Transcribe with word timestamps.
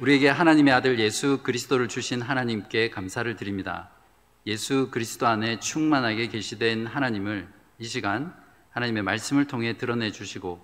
우리에게 0.00 0.28
하나님의 0.28 0.72
아들 0.72 1.00
예수 1.00 1.40
그리스도를 1.42 1.88
주신 1.88 2.22
하나님께 2.22 2.90
감사를 2.90 3.34
드립니다. 3.34 3.90
예수 4.46 4.90
그리스도 4.92 5.26
안에 5.26 5.58
충만하게 5.58 6.28
계시된 6.28 6.86
하나님을 6.86 7.48
이 7.80 7.84
시간 7.84 8.32
하나님의 8.70 9.02
말씀을 9.02 9.48
통해 9.48 9.76
드러내 9.76 10.12
주시고 10.12 10.60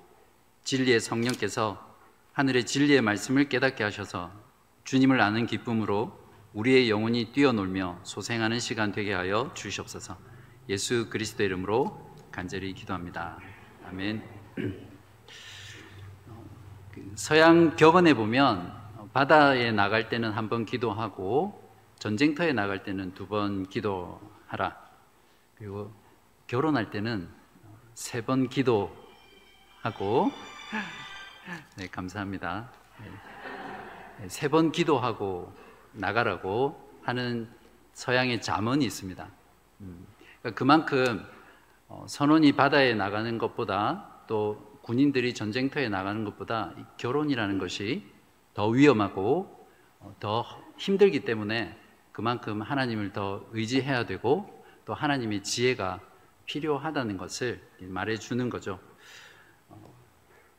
진리의 0.62 1.00
성령께서 1.00 1.96
하늘의 2.32 2.64
진리의 2.64 3.00
말씀을 3.00 3.48
깨닫게 3.48 3.82
하셔서 3.82 4.30
주님을 4.84 5.20
아는 5.20 5.46
기쁨으로 5.46 6.16
우리의 6.52 6.88
영혼이 6.88 7.32
뛰어놀며 7.32 7.98
소생하는 8.04 8.60
시간 8.60 8.92
되게 8.92 9.12
하여 9.12 9.50
주시옵소서. 9.54 10.16
예수 10.68 11.10
그리스도 11.10 11.42
이름으로 11.42 12.14
간절히 12.30 12.72
기도합니다. 12.72 13.40
아멘. 13.88 14.22
그 16.94 17.12
서양 17.16 17.74
격언에 17.74 18.14
보면 18.14 18.83
바다에 19.14 19.70
나갈 19.70 20.08
때는 20.08 20.32
한 20.32 20.48
번 20.48 20.64
기도하고 20.66 21.62
전쟁터에 22.00 22.52
나갈 22.52 22.82
때는 22.82 23.14
두 23.14 23.28
번 23.28 23.68
기도하라. 23.68 24.76
그리고 25.56 25.92
결혼할 26.48 26.90
때는 26.90 27.28
세 27.94 28.22
번 28.22 28.48
기도하고 28.48 30.32
네, 31.76 31.86
감사합니다. 31.86 32.70
네, 34.18 34.28
세번 34.28 34.72
기도하고 34.72 35.54
나가라고 35.92 36.98
하는 37.04 37.48
서양의 37.92 38.42
잠언이 38.42 38.84
있습니다. 38.84 39.28
음, 39.82 40.06
그러니까 40.40 40.58
그만큼 40.58 41.24
어, 41.86 42.04
선원이 42.08 42.52
바다에 42.52 42.94
나가는 42.94 43.38
것보다 43.38 44.22
또 44.26 44.80
군인들이 44.82 45.34
전쟁터에 45.34 45.88
나가는 45.88 46.24
것보다 46.24 46.72
결혼이라는 46.96 47.58
것이 47.58 48.12
더 48.54 48.68
위험하고 48.68 49.68
어, 49.98 50.14
더 50.20 50.44
힘들기 50.78 51.24
때문에 51.24 51.76
그만큼 52.12 52.62
하나님을 52.62 53.12
더 53.12 53.44
의지해야 53.50 54.06
되고 54.06 54.64
또 54.84 54.94
하나님의 54.94 55.42
지혜가 55.42 56.00
필요하다는 56.46 57.16
것을 57.16 57.60
말해 57.80 58.16
주는 58.16 58.48
거죠. 58.48 58.78
어, 59.68 59.94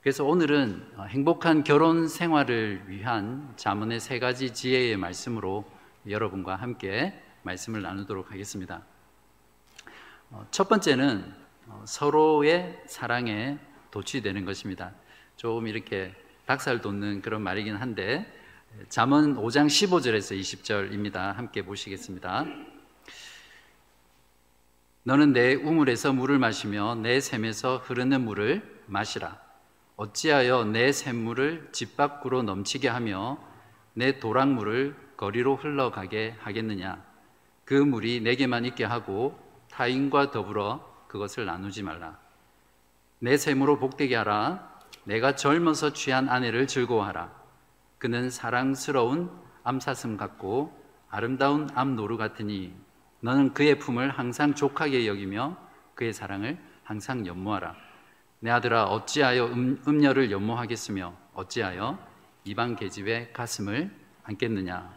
그래서 0.02 0.26
오늘은 0.26 0.92
어, 0.98 1.04
행복한 1.04 1.64
결혼 1.64 2.08
생활을 2.08 2.90
위한 2.90 3.54
자문의 3.56 4.02
세 4.02 4.20
가지 4.20 4.54
지혜의 4.54 4.98
말씀으로 4.98 5.66
여러분과 6.08 6.58
함께 6.58 7.20
말씀을 7.44 7.82
나누도록 7.82 8.32
하겠습니다. 8.32 8.84
첫 10.52 10.68
번째는 10.68 11.34
서로의 11.86 12.84
사랑에 12.88 13.58
도취되는 13.92 14.46
것입니다. 14.46 14.94
좀 15.36 15.68
이렇게 15.68 16.14
닭살 16.46 16.82
돋는 16.82 17.22
그런 17.22 17.42
말이긴 17.42 17.76
한데 17.76 18.32
잠언 18.90 19.36
5장 19.36 19.68
15절에서 19.68 20.40
20절입니다. 20.40 21.34
함께 21.34 21.64
보시겠습니다. 21.64 22.46
너는 25.04 25.34
내 25.34 25.56
우물에서 25.56 26.14
물을 26.14 26.38
마시며 26.38 26.96
내 26.96 27.20
샘에서 27.20 27.78
흐르는 27.78 28.22
물을 28.22 28.84
마시라. 28.86 29.40
어찌하여 29.98 30.66
내 30.66 30.92
샘물을 30.92 31.70
집 31.72 31.96
밖으로 31.96 32.44
넘치게 32.44 32.90
하며 32.90 33.38
내 33.94 34.20
도랑물을 34.20 34.96
거리로 35.18 35.56
흘러가게 35.56 36.36
하겠느냐? 36.40 37.04
그 37.64 37.74
물이 37.74 38.22
내게만 38.22 38.66
있게 38.66 38.84
하고 38.84 39.40
타인과 39.72 40.32
더불어 40.32 41.06
그것을 41.08 41.46
나누지 41.46 41.82
말라. 41.82 42.20
내 43.20 43.38
샘으로 43.38 43.80
복되게 43.80 44.16
하라. 44.16 44.75
내가 45.06 45.36
젊어서 45.36 45.94
취한 45.94 46.30
아내를 46.30 46.68
즐거워하라. 46.68 47.32
그는 47.98 48.30
사랑스러운 48.30 49.32
암사슴 49.64 50.18
같고 50.18 50.84
아름다운 51.10 51.70
암노루 51.74 52.18
같으니 52.18 52.74
너는 53.22 53.54
그의 53.54 53.80
품을 53.80 54.10
항상 54.10 54.54
족하게 54.54 55.08
여기며 55.08 55.58
그의 55.96 56.14
사랑을 56.14 56.58
항상 56.84 57.26
연모하라. 57.26 57.76
내 58.42 58.52
아들아 58.52 58.86
어찌하여 58.86 59.46
음, 59.46 59.82
음녀를 59.88 60.30
연모하겠으며 60.30 61.16
어찌하여 61.34 61.98
이방 62.44 62.76
계집의 62.76 63.34
가슴을 63.34 63.92
안겠느냐. 64.24 64.94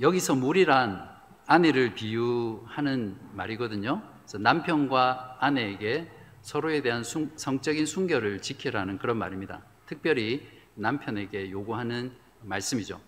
여기서 0.00 0.34
물이란 0.34 1.16
아내를 1.46 1.94
비유하는 1.94 3.16
말이거든요. 3.32 4.02
남편과 4.38 5.38
아내에게 5.40 6.10
서로에 6.46 6.80
대한 6.80 7.02
순, 7.02 7.32
성적인 7.34 7.86
순결을 7.86 8.40
지키라는 8.40 8.98
그런 8.98 9.16
말입니다. 9.16 9.62
특별히 9.84 10.46
남편에게 10.76 11.50
요구하는 11.50 12.12
말씀이죠. 12.42 13.00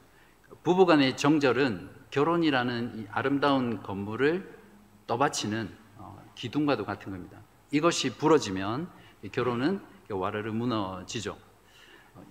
부부간의 0.64 1.16
정절은 1.16 1.88
결혼이라는 2.10 3.06
아름다운 3.12 3.80
건물을 3.80 4.58
떠받치는 5.06 5.70
어, 5.98 6.20
기둥과도 6.34 6.84
같은 6.84 7.12
겁니다. 7.12 7.38
이것이 7.70 8.16
부러지면 8.16 8.88
결혼은 9.30 9.80
와르르 10.10 10.50
무너지죠. 10.50 11.38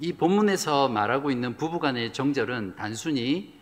이 0.01 0.11
본문에서 0.11 0.89
말하고 0.89 1.31
있는 1.31 1.55
부부간의 1.55 2.11
정절은 2.11 2.75
단순히 2.75 3.57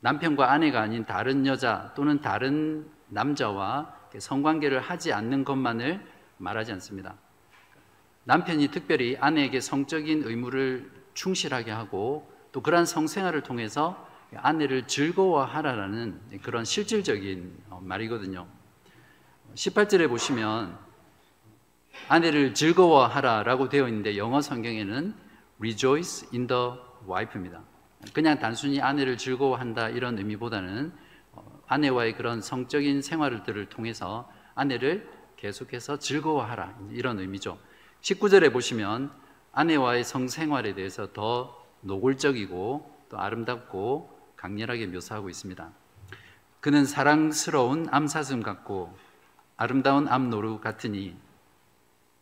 남편과 0.00 0.50
아내가 0.50 0.80
아닌 0.80 1.04
다른 1.04 1.44
여자 1.44 1.92
또는 1.94 2.22
다른 2.22 2.90
남자와 3.08 3.94
성관계를 4.16 4.80
하지 4.80 5.12
않는 5.12 5.44
것만을 5.44 6.19
말하지 6.40 6.72
않습니다. 6.72 7.14
남편이 8.24 8.68
특별히 8.68 9.16
아내에게 9.18 9.60
성적인 9.60 10.22
의무를 10.24 10.90
충실하게 11.14 11.70
하고 11.70 12.30
또 12.52 12.62
그러한 12.62 12.86
성생활을 12.86 13.42
통해서 13.42 14.08
아내를 14.34 14.86
즐거워하라라는 14.86 16.20
그런 16.42 16.64
실질적인 16.64 17.52
어, 17.70 17.80
말이거든요. 17.82 18.46
18절에 19.54 20.08
보시면 20.08 20.78
아내를 22.08 22.54
즐거워하라라고 22.54 23.68
되어 23.68 23.88
있는데 23.88 24.16
영어 24.16 24.40
성경에는 24.40 25.14
rejoice 25.58 26.28
in 26.32 26.46
the 26.46 26.72
wife입니다. 27.08 27.62
그냥 28.14 28.38
단순히 28.38 28.80
아내를 28.80 29.18
즐거워한다 29.18 29.88
이런 29.88 30.16
의미보다는 30.16 30.92
어, 31.32 31.60
아내와의 31.66 32.16
그런 32.16 32.40
성적인 32.40 33.02
생활들을 33.02 33.68
통해서 33.68 34.30
아내를 34.54 35.19
계속해서 35.40 35.98
즐거워하라. 35.98 36.78
이런 36.90 37.18
의미죠. 37.18 37.58
19절에 38.02 38.52
보시면 38.52 39.10
아내와의 39.52 40.04
성생활에 40.04 40.74
대해서 40.74 41.12
더 41.12 41.66
노골적이고 41.80 43.06
또 43.08 43.18
아름답고 43.18 44.18
강렬하게 44.36 44.86
묘사하고 44.88 45.30
있습니다. 45.30 45.72
그는 46.60 46.84
사랑스러운 46.84 47.88
암사슴 47.90 48.42
같고 48.42 48.96
아름다운 49.56 50.08
암노루 50.08 50.60
같으니 50.60 51.16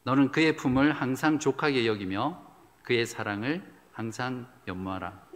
너는 0.05 0.31
그의 0.31 0.57
품을 0.57 0.93
항상 0.93 1.41
족하게 1.41 1.87
여기며 1.87 2.41
그의 2.85 3.05
사랑을 3.05 3.63
항상 3.93 4.47
연모하라. 4.69 5.27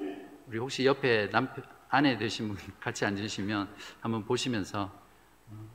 우리 0.46 0.58
혹시 0.58 0.86
옆에 0.86 1.30
남편, 1.30 1.64
아내 1.88 2.16
되신 2.16 2.48
분 2.48 2.56
같이 2.80 3.04
앉으시면 3.04 3.68
한번 4.00 4.24
보시면서 4.24 4.90
어, 5.50 5.70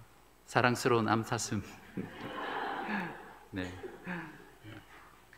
사랑스러운 0.46 1.10
암사슴 1.10 1.62
네. 3.52 3.72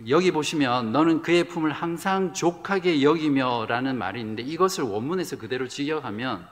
여기 0.07 0.31
보시면 0.31 0.93
너는 0.93 1.21
그의 1.21 1.45
품을 1.45 1.71
항상 1.71 2.33
족하게 2.33 3.03
여기며라는 3.03 3.97
말이 3.97 4.21
있는데 4.21 4.43
이것을 4.43 4.85
원문에서 4.85 5.37
그대로 5.37 5.67
직역하면 5.67 6.47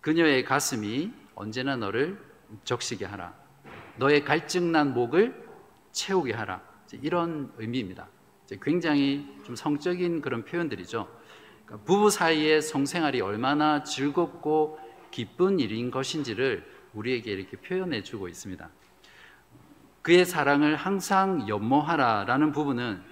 그녀의 0.00 0.44
가슴이 0.44 1.12
언제나 1.34 1.76
너를 1.76 2.18
적시게 2.62 3.04
하라. 3.04 3.34
너의 3.96 4.24
갈증난 4.24 4.94
목을 4.94 5.44
채우게 5.90 6.32
하라. 6.34 6.62
이런 7.02 7.52
의미입니다. 7.56 8.08
굉장히 8.62 9.26
좀 9.44 9.56
성적인 9.56 10.20
그런 10.20 10.44
표현들이죠. 10.44 11.08
그러니까 11.64 11.84
부부 11.84 12.10
사이의 12.10 12.62
성생활이 12.62 13.20
얼마나 13.20 13.82
즐겁고 13.82 14.78
기쁜 15.10 15.58
일인 15.58 15.90
것인지를 15.90 16.64
우리에게 16.94 17.32
이렇게 17.32 17.56
표현해 17.56 18.02
주고 18.04 18.28
있습니다. 18.28 18.70
그의 20.06 20.24
사랑을 20.24 20.76
항상 20.76 21.48
연모하라라는 21.48 22.52
부분은 22.52 23.02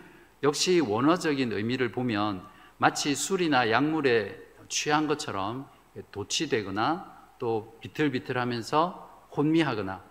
역시 0.44 0.78
원어적인 0.78 1.52
의미를 1.52 1.90
보면 1.90 2.46
마치 2.76 3.16
술이나 3.16 3.72
약물에 3.72 4.38
취한 4.68 5.08
것처럼 5.08 5.66
도취되거나 6.12 7.32
또 7.40 7.76
비틀비틀하면서 7.80 9.28
혼미하거나 9.36 10.04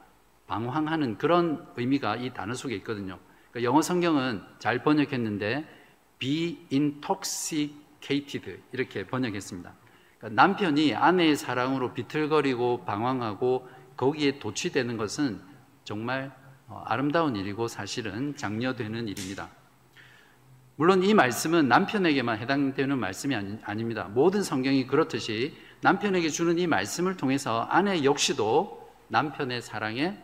방황하는 0.47 1.17
그런 1.17 1.65
의미가 1.77 2.17
이 2.17 2.33
단어 2.33 2.53
속에 2.53 2.75
있거든요. 2.75 3.17
그러니까 3.51 3.69
영어 3.69 3.81
성경은 3.81 4.43
잘 4.59 4.83
번역했는데 4.83 5.65
be 6.19 6.67
intoxicated 6.69 8.61
이렇게 8.73 9.07
번역했습니다. 9.07 9.73
그러니까 10.17 10.43
남편이 10.43 10.95
아내의 10.95 11.37
사랑으로 11.37 11.93
비틀거리고 11.93 12.83
방황하고 12.83 13.69
거기에 13.95 14.39
도취되는 14.39 14.97
것은 14.97 15.39
정말 15.85 16.25
어, 16.25 16.42
아름다운 16.85 17.35
일이고 17.35 17.67
사실은 17.67 18.35
장려되는 18.35 19.07
일입니다. 19.07 19.49
물론 20.75 21.03
이 21.03 21.13
말씀은 21.13 21.67
남편에게만 21.67 22.39
해당되는 22.39 22.97
말씀이 22.97 23.35
아니, 23.35 23.59
아닙니다. 23.63 24.05
모든 24.05 24.41
성경이 24.41 24.87
그렇듯이 24.87 25.55
남편에게 25.81 26.29
주는 26.29 26.57
이 26.57 26.65
말씀을 26.65 27.17
통해서 27.17 27.67
아내 27.69 28.03
역시도 28.03 28.91
남편의 29.09 29.61
사랑에 29.61 30.17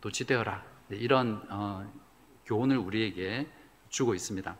도취되어라. 0.00 0.62
네, 0.88 0.96
이런 0.96 1.42
어, 1.50 1.90
교훈을 2.46 2.76
우리에게 2.78 3.48
주고 3.88 4.14
있습니다. 4.14 4.56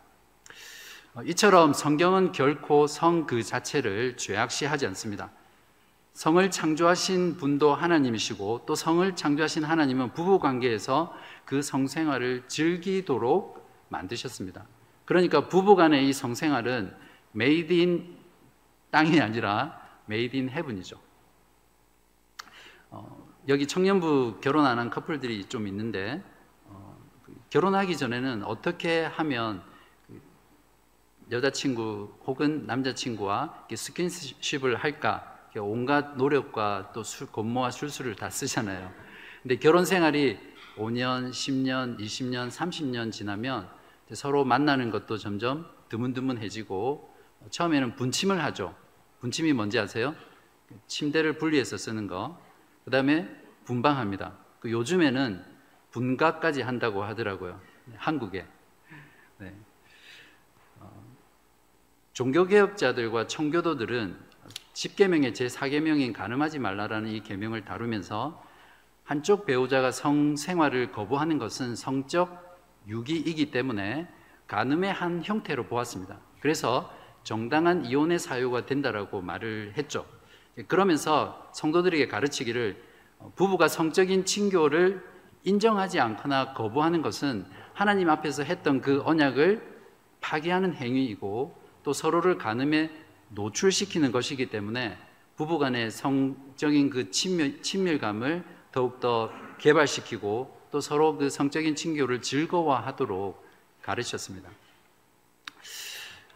어, 1.15 1.23
이처럼 1.23 1.73
성경은 1.73 2.33
결코 2.33 2.87
성 2.87 3.27
그 3.27 3.43
자체를 3.43 4.17
죄악시하지 4.17 4.87
않습니다. 4.89 5.31
성을 6.19 6.51
창조하신 6.51 7.37
분도 7.37 7.77
하나님이시고 7.77 8.63
또 8.67 8.75
성을 8.75 9.15
창조하신 9.15 9.63
하나님은 9.63 10.15
부부 10.15 10.41
관계에서 10.41 11.15
그 11.45 11.63
성생활을 11.63 12.49
즐기도록 12.49 13.71
만드셨습니다. 13.89 14.67
그러니까 15.05 15.47
부부 15.47 15.77
간의 15.77 16.09
이 16.09 16.13
성생활은 16.13 16.93
made 17.31 17.73
in 17.73 18.17
땅이 18.91 19.21
아니라 19.21 19.81
made 20.07 20.35
in 20.35 20.51
heaven이죠. 20.51 20.99
어, 22.91 23.29
여기 23.47 23.69
청년부 23.69 24.41
결혼 24.41 24.67
안 24.67 24.77
한 24.77 24.91
커플들이 24.91 25.45
좀 25.45 25.69
있는데 25.69 26.21
어, 26.65 26.99
그 27.23 27.33
결혼하기 27.51 27.97
전에는 27.97 28.43
어떻게 28.43 29.05
하면 29.05 29.63
그 30.09 30.21
여자친구 31.31 32.13
혹은 32.27 32.67
남자친구와 32.67 33.69
스킨십을 33.73 34.75
할까 34.75 35.38
온갖 35.57 36.17
노력과 36.17 36.93
또 36.95 37.03
술, 37.03 37.27
권모와 37.29 37.71
술수를 37.71 38.17
다 38.17 38.29
쓰잖아요. 38.29 38.93
근데 39.43 39.57
결혼 39.57 39.85
생활이 39.85 40.39
5년, 40.77 41.31
10년, 41.31 41.99
20년, 41.99 42.51
30년 42.51 43.11
지나면 43.11 43.69
서로 44.13 44.45
만나는 44.45 44.91
것도 44.91 45.17
점점 45.17 45.67
드문드문해지고 45.89 47.17
처음에는 47.51 47.97
분침을 47.97 48.43
하죠. 48.45 48.75
분침이 49.21 49.53
뭔지 49.53 49.79
아세요? 49.79 50.15
침대를 50.87 51.39
분리해서 51.39 51.77
쓰는 51.77 52.07
거. 52.07 52.41
그 52.85 52.91
다음에 52.91 53.29
분방합니다. 53.65 54.37
그 54.61 54.71
요즘에는 54.71 55.45
분가까지 55.91 56.63
한다고 56.63 57.03
하더라고요. 57.03 57.61
한국에. 57.97 58.47
네. 59.39 59.55
어, 60.79 61.05
종교개혁자들과 62.13 63.27
청교도들은 63.27 64.28
10계명의 64.79 65.33
제4계명인 65.33 66.13
가늠하지 66.13 66.61
말라라는 66.61 67.11
이 67.11 67.21
계명을 67.25 67.65
다루면서 67.65 68.41
한쪽 69.03 69.45
배우자가 69.45 69.91
성생활을 69.91 70.93
거부하는 70.93 71.39
것은 71.39 71.75
성적 71.75 72.61
유기이기 72.87 73.51
때문에 73.51 74.07
간음의 74.47 74.93
한 74.93 75.25
형태로 75.25 75.65
보았습니다. 75.67 76.21
그래서 76.39 76.95
정당한 77.25 77.87
이혼의 77.87 78.21
사유가 78.21 78.67
된다라고 78.67 79.21
말을 79.21 79.73
했죠. 79.77 80.07
그러면서 80.69 81.51
성도들에게 81.53 82.07
가르치기를 82.07 82.81
부부가 83.35 83.67
성적인 83.67 84.27
친교를 84.27 85.05
인정하지 85.43 85.99
않거나 85.99 86.55
거부하는 86.55 87.03
것은 87.03 87.47
하나님 87.73 88.11
앞에서 88.11 88.45
했던 88.45 88.81
그 88.81 89.03
언약을 89.05 89.61
파기하는 90.21 90.75
행위이고 90.75 91.61
또 91.83 91.93
서로를 91.93 92.39
간음에 92.39 93.08
노출시키는 93.31 94.13
것이기 94.13 94.47
때문에 94.47 94.97
부부 95.37 95.59
간의 95.59 95.91
성적인 95.91 96.91
그 96.91 97.11
친밀, 97.11 97.63
친밀감을 97.63 98.45
더욱더 98.73 99.31
개발시키고 99.59 100.59
또 100.71 100.81
서로 100.81 101.17
그 101.17 101.31
성적인 101.31 101.75
친교를 101.75 102.21
즐거워하도록 102.23 103.47
가르쳤습니다. 103.83 104.51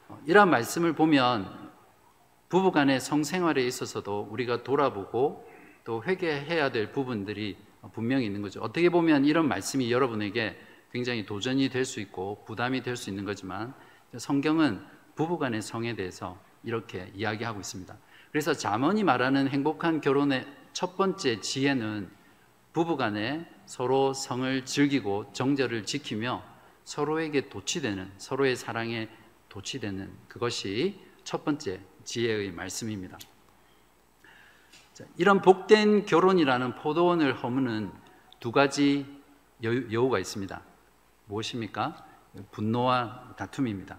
어, 0.09 0.21
이러한 0.27 0.51
말씀을 0.51 0.95
보면 0.95 1.71
부부 2.49 2.71
간의 2.73 3.01
성생활에 3.01 3.65
있어서도 3.67 4.29
우리가 4.31 4.63
돌아보고 4.63 5.49
또 5.85 6.03
회개해야 6.05 6.71
될 6.71 6.93
부분들이 6.93 7.57
분명히 7.93 8.27
있는 8.27 8.43
거죠. 8.43 8.61
어떻게 8.61 8.89
보면 8.91 9.25
이런 9.25 9.49
말씀이 9.49 9.91
여러분에게 9.91 10.57
굉장히 10.93 11.27
도전이 11.27 11.71
될 11.71 11.85
수 11.85 12.01
있고 12.01 12.45
부담이 12.47 12.83
될 12.83 12.97
수 12.97 13.11
있는 13.11 13.25
거지만 13.25 13.75
성경은 14.17 14.85
부부 15.17 15.39
간의 15.39 15.63
성에 15.63 15.97
대해서 15.97 16.39
이렇게 16.65 17.11
이야기하고 17.15 17.61
있습니다. 17.61 17.97
그래서 18.31 18.55
잠언이 18.55 19.05
말하는 19.05 19.49
행복한 19.49 20.01
결혼의 20.01 20.47
첫 20.73 20.97
번째 20.97 21.41
지혜는 21.41 22.11
부부간에 22.73 23.47
서로 23.67 24.15
성을 24.15 24.65
즐기고 24.65 25.33
정절을 25.33 25.85
지키며 25.85 26.43
서로에게 26.85 27.49
도취되는 27.49 28.13
서로의 28.17 28.57
사랑에 28.57 29.09
도취되는 29.49 30.11
그것이 30.29 30.99
첫 31.25 31.45
번째 31.45 31.81
지혜의 32.05 32.53
말씀입니다. 32.53 33.19
자, 34.95 35.05
이런 35.17 35.41
복된 35.41 36.07
결혼이라는 36.07 36.77
포도원을 36.77 37.43
허무는 37.43 37.93
두 38.41 38.51
가지 38.51 39.07
여우가 39.63 40.19
있습니다. 40.19 40.63
무엇입니까? 41.27 42.05
분노와 42.51 43.35
다툼입니다. 43.37 43.99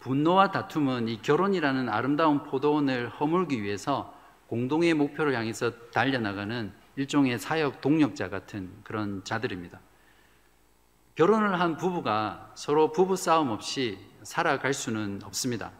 분노와 0.00 0.50
다툼은 0.50 1.08
이 1.08 1.22
결혼이라는 1.22 1.88
아름다운 1.88 2.42
포도원을 2.44 3.08
허물기 3.08 3.62
위해서 3.62 4.14
공동의 4.46 4.94
목표를 4.94 5.34
향해서 5.34 5.90
달려나가는 5.90 6.72
일종의 6.96 7.38
사역 7.38 7.80
동력자 7.80 8.28
같은 8.28 8.70
그런 8.84 9.24
자들입니다. 9.24 9.80
결혼을 11.14 11.60
한 11.60 11.76
부부가 11.76 12.52
서로 12.54 12.92
부부 12.92 13.16
싸움 13.16 13.50
없이 13.50 13.98
살아갈 14.22 14.74
수는 14.74 15.20
없습니다. 15.24 15.70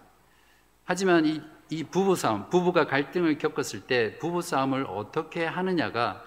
하지만 0.85 1.27
이, 1.27 1.41
이 1.69 1.85
부부 1.85 2.17
싸움, 2.17 2.49
부부가 2.49 2.87
갈등을 2.87 3.39
겪었을 3.39 3.87
때 3.87 4.19
부부 4.19 4.43
싸움을 4.43 4.87
어떻게 4.89 5.45
하느냐가 5.45 6.23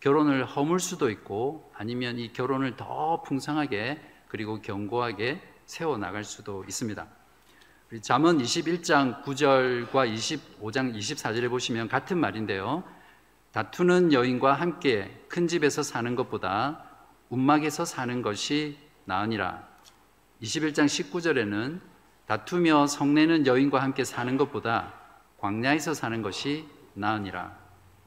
결혼을 0.00 0.44
허물 0.44 0.80
수도 0.80 1.10
있고 1.10 1.72
아니면 1.74 2.18
이 2.18 2.32
결혼을 2.32 2.76
더 2.76 3.22
풍성하게 3.22 4.00
그리고 4.28 4.60
견고하게 4.60 5.40
세워 5.66 5.96
나갈 5.96 6.24
수도 6.24 6.64
있습니다. 6.64 7.06
잠언 8.02 8.38
21장 8.38 9.22
9절과 9.22 10.12
25장 10.12 10.96
24절에 10.96 11.48
보시면 11.48 11.88
같은 11.88 12.18
말인데요. 12.18 12.82
다투는 13.52 14.12
여인과 14.12 14.54
함께 14.54 15.24
큰 15.28 15.46
집에서 15.46 15.84
사는 15.84 16.16
것보다 16.16 16.84
움막에서 17.28 17.84
사는 17.84 18.20
것이 18.20 18.76
나으니라. 19.04 19.62
21장 20.42 20.86
19절에는 20.86 21.80
다투며 22.26 22.88
성내는 22.88 23.46
여인과 23.46 23.80
함께 23.80 24.02
사는 24.02 24.36
것보다 24.36 24.94
광야에서 25.38 25.94
사는 25.94 26.20
것이 26.20 26.66
나으니라. 26.94 27.56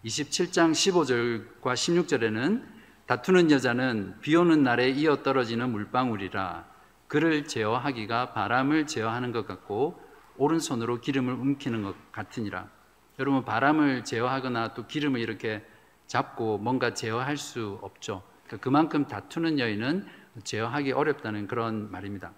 27장 0.03 0.71
15절과 0.71 1.61
16절에는 1.61 2.63
다투는 3.05 3.51
여자는 3.51 4.15
비 4.19 4.35
오는 4.35 4.63
날에 4.63 4.89
이어 4.89 5.23
떨어지는 5.23 5.71
물방울이라 5.71 6.76
그를 7.07 7.45
제어하기가 7.45 8.33
바람을 8.33 8.87
제어하는 8.87 9.31
것 9.31 9.47
같고 9.47 10.01
오른손으로 10.37 10.99
기름을 11.01 11.33
움키는 11.33 11.83
것 11.83 11.95
같으니라. 12.11 12.67
여러분 13.19 13.43
바람을 13.43 14.03
제어하거나 14.03 14.73
또 14.73 14.85
기름을 14.85 15.19
이렇게 15.19 15.65
잡고 16.05 16.59
뭔가 16.59 16.93
제어할 16.93 17.37
수 17.37 17.79
없죠. 17.81 18.23
그러니까 18.45 18.63
그만큼 18.63 19.07
다투는 19.07 19.59
여인은 19.59 20.07
제어하기 20.43 20.91
어렵다는 20.91 21.47
그런 21.47 21.89
말입니다. 21.91 22.31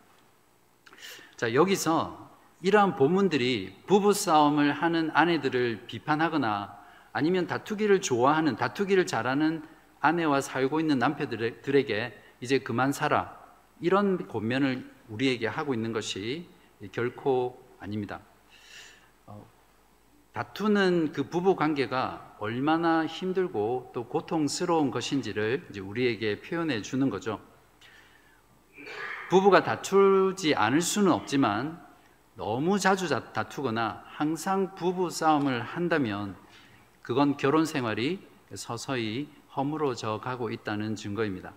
자, 1.36 1.54
여기서 1.54 2.30
이러한 2.62 2.96
본문들이 2.96 3.84
부부 3.88 4.14
싸움을 4.14 4.72
하는 4.72 5.12
아내들을 5.14 5.86
비판하거나 5.88 6.78
아니면 7.14 7.48
다투기를 7.48 8.02
좋아하는 8.02 8.56
다투기를 8.56 9.06
잘하는 9.06 9.64
아내와 10.00 10.42
살고 10.42 10.80
있는 10.80 11.00
남편들에게 11.00 12.24
이제 12.42 12.60
그만 12.60 12.92
살아 12.92 13.39
이런 13.80 14.28
권면을 14.28 14.90
우리에게 15.10 15.48
하고 15.48 15.74
있는 15.74 15.94
것이 15.94 16.48
결코 16.92 17.64
아닙니다. 17.80 18.22
어, 19.26 19.46
다투는 20.34 21.14
그 21.14 21.24
부부 21.30 21.56
관계가 21.56 22.38
얼마나 22.40 23.06
힘들고 23.06 23.92
또 23.94 24.06
고통스러운 24.08 24.92
것인지를 24.92 25.68
이제 25.70 25.80
우리에게 25.80 26.42
표현해 26.42 26.82
주는 26.82 27.10
거죠. 27.10 27.40
부부가 29.30 29.64
다투지 29.64 30.56
않을 30.56 30.82
수는 30.82 31.12
없지만 31.12 31.80
너무 32.36 32.80
자주 32.80 33.08
다투거나 33.10 34.04
항상 34.06 34.74
부부 34.76 35.10
싸움을 35.10 35.62
한다면 35.62 36.36
그건 37.02 37.38
결혼 37.38 37.66
생활이 37.66 38.20
서서히 38.56 39.30
허물어져 39.56 40.22
가고 40.24 40.50
있다는 40.50 40.96
증거입니다. 40.96 41.54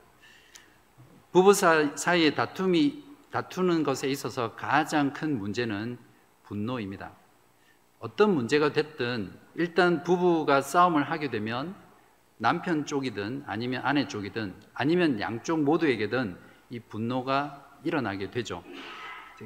부부 1.32 1.54
사이의 1.54 2.34
다툼이 2.34 3.02
다투는 3.30 3.84
것에 3.84 4.08
있어서 4.08 4.54
가장 4.54 5.14
큰 5.14 5.38
문제는 5.38 5.98
분노입니다. 6.44 7.12
어떤 8.00 8.34
문제가 8.34 8.72
됐든 8.72 9.32
일단 9.54 10.02
부부가 10.02 10.60
싸움을 10.60 11.10
하게 11.10 11.30
되면 11.30 11.74
남편 12.36 12.84
쪽이든 12.84 13.44
아니면 13.46 13.80
아내 13.82 14.06
쪽이든 14.08 14.54
아니면 14.74 15.20
양쪽 15.20 15.62
모두에게든 15.62 16.36
이 16.68 16.80
분노가 16.80 17.78
일어나게 17.82 18.30
되죠. 18.30 18.62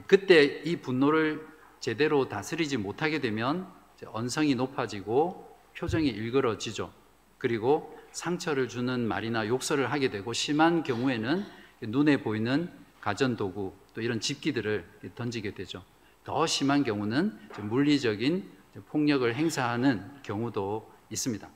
그때 0.08 0.42
이 0.64 0.76
분노를 0.76 1.46
제대로 1.78 2.28
다스리지 2.28 2.78
못하게 2.78 3.20
되면 3.20 3.68
언성이 4.06 4.56
높아지고 4.56 5.56
표정이 5.76 6.08
일그러지죠. 6.08 6.92
그리고 7.38 7.96
상처를 8.10 8.66
주는 8.68 9.06
말이나 9.06 9.46
욕설을 9.46 9.92
하게 9.92 10.10
되고 10.10 10.32
심한 10.32 10.82
경우에는 10.82 11.44
눈에 11.82 12.22
보이는 12.22 12.70
가전도구 13.00 13.72
또 13.94 14.00
이런 14.00 14.20
집기들을 14.20 15.12
던지게 15.14 15.54
되죠. 15.54 15.82
더 16.24 16.46
심한 16.46 16.82
경우는 16.82 17.38
물리적인 17.60 18.50
폭력을 18.88 19.32
행사하는 19.34 20.22
경우도 20.22 20.90
있습니다. 21.10 21.48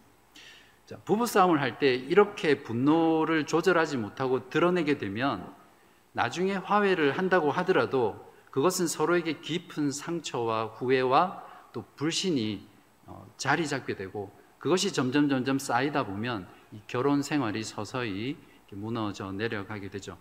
부부싸움을 1.04 1.60
할 1.60 1.78
때 1.78 1.94
이렇게 1.94 2.62
분노를 2.62 3.46
조절하지 3.46 3.96
못하고 3.96 4.48
드러내게 4.50 4.98
되면 4.98 5.54
나중에 6.12 6.54
화해를 6.54 7.16
한다고 7.16 7.50
하더라도 7.52 8.32
그것은 8.50 8.88
서로에게 8.88 9.40
깊은 9.40 9.92
상처와 9.92 10.66
후회와 10.66 11.44
또 11.72 11.84
불신이 11.94 12.66
어, 13.06 13.24
자리 13.36 13.66
잡게 13.66 13.94
되고 13.94 14.32
그것이 14.58 14.92
점점 14.92 15.28
점점 15.28 15.58
쌓이다 15.58 16.04
보면 16.04 16.48
이 16.72 16.80
결혼 16.88 17.22
생활이 17.22 17.62
서서히 17.62 18.36
무너져 18.74 19.32
내려가게 19.32 19.88
되죠. 19.90 20.16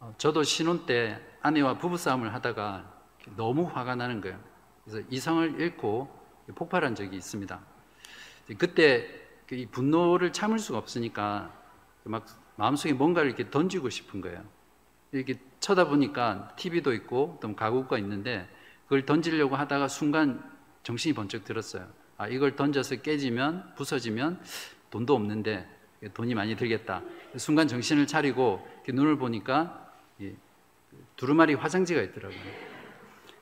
어, 0.00 0.12
저도 0.18 0.42
신혼 0.42 0.84
때 0.84 1.20
아내와 1.42 1.78
부부싸움을 1.78 2.34
하다가 2.34 2.92
너무 3.36 3.64
화가 3.64 3.94
나는 3.94 4.20
거예요. 4.20 4.38
그래서 4.84 5.06
이성을 5.10 5.60
잃고 5.60 6.22
폭발한 6.54 6.94
적이 6.94 7.16
있습니다. 7.16 7.60
그때 8.58 9.08
그이 9.46 9.66
분노를 9.66 10.32
참을 10.32 10.58
수가 10.58 10.78
없으니까 10.78 11.52
막 12.04 12.26
마음속에 12.56 12.92
뭔가를 12.92 13.28
이렇게 13.28 13.48
던지고 13.48 13.90
싶은 13.90 14.20
거예요. 14.20 14.44
이렇게 15.12 15.38
쳐다보니까 15.60 16.54
TV도 16.56 16.92
있고 16.94 17.38
또 17.40 17.54
가구가 17.54 17.98
있는데 17.98 18.48
그걸 18.84 19.06
던지려고 19.06 19.56
하다가 19.56 19.88
순간 19.88 20.42
정신이 20.82 21.14
번쩍 21.14 21.44
들었어요. 21.44 21.86
아, 22.22 22.28
이걸 22.28 22.56
던져서 22.56 22.96
깨지면 22.96 23.74
부서지면 23.74 24.40
돈도 24.90 25.14
없는데 25.14 25.68
돈이 26.14 26.34
많이 26.34 26.56
들겠다. 26.56 27.02
순간 27.36 27.68
정신을 27.68 28.06
차리고 28.06 28.66
눈을 28.88 29.16
보니까 29.16 29.92
두루마리 31.16 31.54
화장지가 31.54 32.02
있더라고요. 32.02 32.40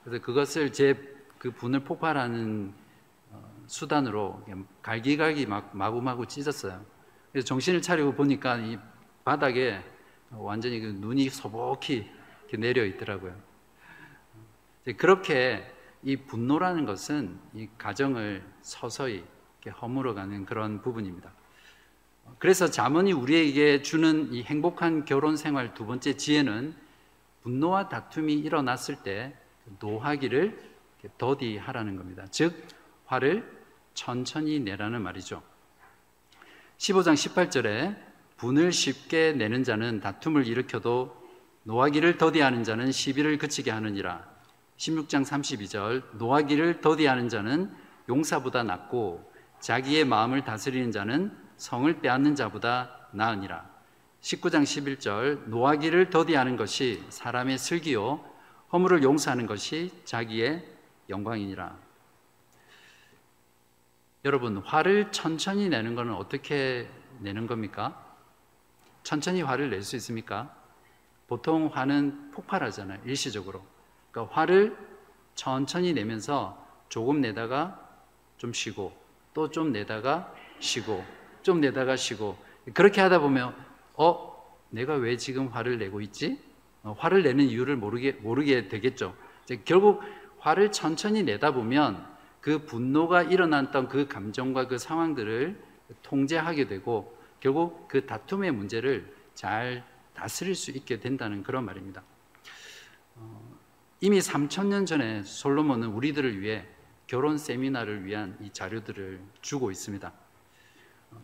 그래서 0.05 0.23
그것을 0.25 0.73
제 0.73 1.21
그 1.41 1.51
분을 1.51 1.81
폭발하는 1.81 2.75
수단으로 3.67 4.45
갈기갈기 4.83 5.47
막 5.47 5.75
마구마구 5.75 6.27
찢었어요. 6.27 6.85
그래서 7.33 7.47
정신을 7.47 7.81
차리고 7.81 8.13
보니까 8.13 8.59
이 8.59 8.79
바닥에 9.25 9.83
완전히 10.29 10.81
그 10.81 10.89
눈이 10.89 11.31
소복히 11.31 12.07
내려 12.59 12.85
있더라고요. 12.85 13.35
그렇게 14.99 15.65
이 16.03 16.17
분노라는 16.17 16.87
것은 16.87 17.39
이 17.55 17.69
가정을 17.77 18.43
서서히 18.63 19.25
허물어가는 19.83 20.47
그런 20.47 20.81
부분입니다. 20.81 21.31
그래서 22.39 22.71
자문이 22.71 23.13
우리에게 23.13 23.83
주는 23.83 24.33
이 24.33 24.43
행복한 24.43 25.05
결혼 25.05 25.37
생활 25.37 25.75
두 25.75 25.85
번째 25.85 26.17
지혜는 26.17 26.75
분노와 27.43 27.89
다툼이 27.89 28.35
일어났을 28.35 29.03
때 29.03 29.37
노하기를 29.81 30.71
더디하라는 31.19 31.97
겁니다. 31.97 32.27
즉 32.31 32.67
화를 33.07 33.61
천천히 33.95 34.61
내라는 34.61 35.03
말이죠. 35.03 35.43
15장 36.79 37.15
18절에 37.15 37.97
분을 38.37 38.73
쉽게 38.73 39.33
내는 39.33 39.65
자는 39.65 40.01
다툼을 40.01 40.47
일으켜도 40.47 41.21
노하기를 41.65 42.17
더디하는 42.17 42.65
자는 42.65 42.91
시비를 42.91 43.37
그치게 43.37 43.71
하느니라. 43.71 44.27
16장 44.81 45.25
32절 45.25 46.17
노하기를 46.17 46.81
더디하는 46.81 47.29
자는 47.29 47.71
용사보다 48.09 48.63
낫고 48.63 49.31
자기의 49.61 50.07
마음을 50.07 50.43
다스리는 50.43 50.91
자는 50.91 51.37
성을 51.59 52.01
빼앗는 52.01 52.35
자보다 52.35 53.09
나으니라. 53.13 53.69
19장 54.23 54.63
11절 54.63 55.49
노하기를 55.49 56.09
더디하는 56.09 56.57
것이 56.57 57.05
사람의 57.11 57.59
슬기요 57.59 58.25
허물을 58.73 59.03
용서하는 59.03 59.47
것이 59.47 59.93
자기의 60.05 60.67
영광이니라. 61.11 61.77
여러분, 64.25 64.59
화를 64.59 65.13
천천히 65.13 65.69
내는 65.69 65.95
것은 65.95 66.15
어떻게 66.15 66.89
내는 67.19 67.47
겁니까? 67.47 68.17
천천히 69.03 69.43
화를 69.43 69.69
낼 69.69 69.83
수 69.83 69.97
있습니까? 69.97 70.55
보통 71.27 71.67
화는 71.67 72.31
폭발하잖아요, 72.31 73.01
일시적으로. 73.05 73.70
그러니까 74.11 74.35
화를 74.35 74.77
천천히 75.35 75.93
내면서 75.93 76.67
조금 76.89 77.21
내다가 77.21 77.89
좀 78.37 78.53
쉬고, 78.53 78.93
또 79.35 79.49
좀 79.51 79.73
내다가 79.73 80.35
쉬고, 80.59 81.05
좀 81.43 81.61
내다가 81.61 81.97
쉬고, 81.97 82.37
그렇게 82.75 83.01
하다 83.01 83.21
보면, 83.21 83.55
어, 83.95 84.59
내가 84.71 84.95
왜 84.95 85.17
지금 85.17 85.49
화를 85.49 85.79
내고 85.79 86.01
있지? 86.01 86.41
어, 86.83 86.95
화를 86.99 87.23
내는 87.23 87.45
이유를 87.47 87.77
모르게, 87.77 88.13
모르게 88.13 88.69
되겠죠. 88.69 89.15
결국 89.65 90.03
화를 90.39 90.73
천천히 90.73 91.23
내다 91.23 91.53
보면 91.53 92.07
그 92.41 92.65
분노가 92.65 93.23
일어났던 93.23 93.89
그 93.89 94.09
감정과 94.09 94.69
그 94.69 94.79
상황들을 94.79 95.61
통제하게 96.03 96.69
되고 96.69 97.19
결국 97.41 97.89
그 97.89 98.07
다툼의 98.07 98.53
문제를 98.53 99.15
잘 99.35 99.85
다스릴 100.15 100.55
수 100.55 100.71
있게 100.71 101.01
된다는 101.01 101.43
그런 101.43 101.65
말입니다. 101.65 102.03
어, 103.17 103.50
이미 104.03 104.19
3천년 104.19 104.87
전에 104.87 105.23
솔로몬은 105.23 105.89
우리들을 105.89 106.41
위해 106.41 106.65
결혼 107.07 107.37
세미나를 107.37 108.07
위한 108.07 108.35
이 108.41 108.49
자료들을 108.51 109.21
주고 109.43 109.71
있습니다. 109.71 110.11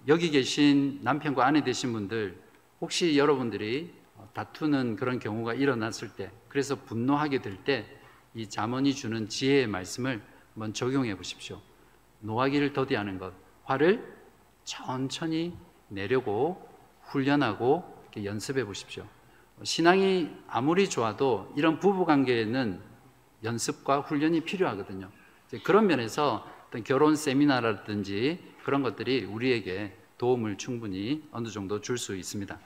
여기 0.09 0.31
계신 0.31 1.01
남편과 1.03 1.47
아내 1.47 1.65
되신 1.65 1.95
분들 1.95 2.39
혹시 2.83 3.17
여러분들이 3.17 3.95
다투는 4.35 4.97
그런 4.97 5.19
경우가 5.19 5.55
일어났을 5.55 6.13
때 6.13 6.31
그래서 6.49 6.77
분노하게 6.77 7.41
될 7.41 7.57
때이 7.65 8.47
잠언이 8.51 8.95
주는 8.95 9.27
지혜의 9.27 9.69
말씀을 9.69 10.23
한번 10.53 10.75
적용해 10.75 11.17
보십시오. 11.17 11.63
노하기를 12.21 12.75
더디하는 12.75 13.19
것, 13.19 13.33
화를 13.65 14.05
천천히 14.65 15.57
내려고 15.89 16.69
훈련하고 17.05 18.05
연습해 18.23 18.65
보십시오. 18.65 19.07
신앙이 19.63 20.31
아무리 20.49 20.89
좋아도 20.89 21.53
이런 21.57 21.79
부부 21.81 22.05
관계에는 22.05 22.81
연습과 23.45 24.01
훈련이 24.01 24.43
필요하거든요. 24.43 25.11
그런 25.65 25.87
면에서 25.87 26.47
어떤 26.69 26.85
결혼 26.85 27.17
세미나라든지 27.17 28.39
그런 28.65 28.83
것들이 28.83 29.25
우리에게 29.25 29.97
도움을 30.19 30.59
충분히 30.59 31.23
어느 31.31 31.49
정도 31.49 31.81
줄 31.81 31.99
수 31.99 32.17
있습니다. 32.17 32.59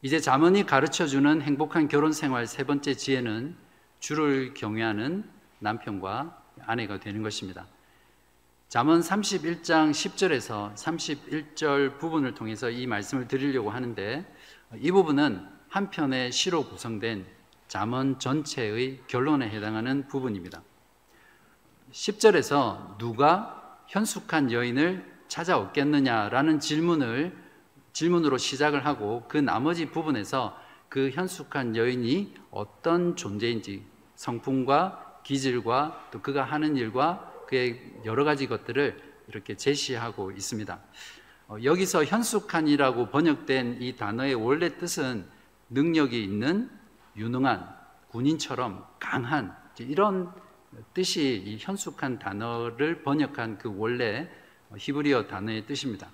이제 0.00 0.20
자문이 0.20 0.64
가르쳐 0.64 1.06
주는 1.06 1.42
행복한 1.42 1.88
결혼 1.88 2.12
생활 2.12 2.46
세 2.46 2.64
번째 2.64 2.94
지혜는 2.94 3.56
주를 3.98 4.54
경외하는 4.54 5.28
남편과 5.58 6.40
아내가 6.60 7.00
되는 7.00 7.22
것입니다. 7.22 7.66
잠언 8.68 9.00
31장 9.00 9.90
10절에서 9.90 10.74
31절 10.74 11.98
부분을 11.98 12.34
통해서 12.34 12.70
이 12.70 12.86
말씀을 12.86 13.26
드리려고 13.26 13.70
하는데 13.70 14.24
이 14.76 14.90
부분은 14.90 15.48
한 15.68 15.90
편의 15.90 16.30
시로 16.30 16.64
구성된 16.64 17.24
잠언 17.68 18.18
전체의 18.18 19.00
결론에 19.06 19.48
해당하는 19.48 20.06
부분입니다. 20.08 20.62
10절에서 21.90 22.98
누가 22.98 23.82
현숙한 23.88 24.52
여인을 24.52 25.10
찾아왔겠느냐라는 25.28 26.60
질문을 26.60 27.34
질문으로 27.94 28.36
시작을 28.36 28.84
하고 28.84 29.24
그 29.28 29.38
나머지 29.38 29.86
부분에서 29.86 30.58
그 30.90 31.10
현숙한 31.10 31.74
여인이 31.74 32.34
어떤 32.50 33.16
존재인지 33.16 33.84
성품과 34.16 35.20
기질과 35.24 36.08
또 36.10 36.20
그가 36.20 36.44
하는 36.44 36.76
일과 36.76 37.32
그의 37.46 38.00
여러 38.04 38.24
가지 38.24 38.46
것들을 38.46 39.00
이렇게 39.28 39.56
제시하고 39.56 40.30
있습니다. 40.32 40.78
어, 41.48 41.56
여기서 41.62 42.04
현숙한이라고 42.04 43.08
번역된 43.08 43.80
이 43.80 43.96
단어의 43.96 44.34
원래 44.34 44.76
뜻은 44.76 45.26
능력이 45.70 46.22
있는 46.22 46.70
유능한 47.16 47.74
군인처럼 48.08 48.86
강한 49.00 49.56
이런 49.78 50.30
뜻이 50.92 51.42
이 51.46 51.56
현숙한 51.58 52.18
단어를 52.18 53.02
번역한 53.02 53.58
그 53.58 53.72
원래 53.74 54.28
히브리어 54.76 55.26
단어의 55.26 55.64
뜻입니다. 55.66 56.10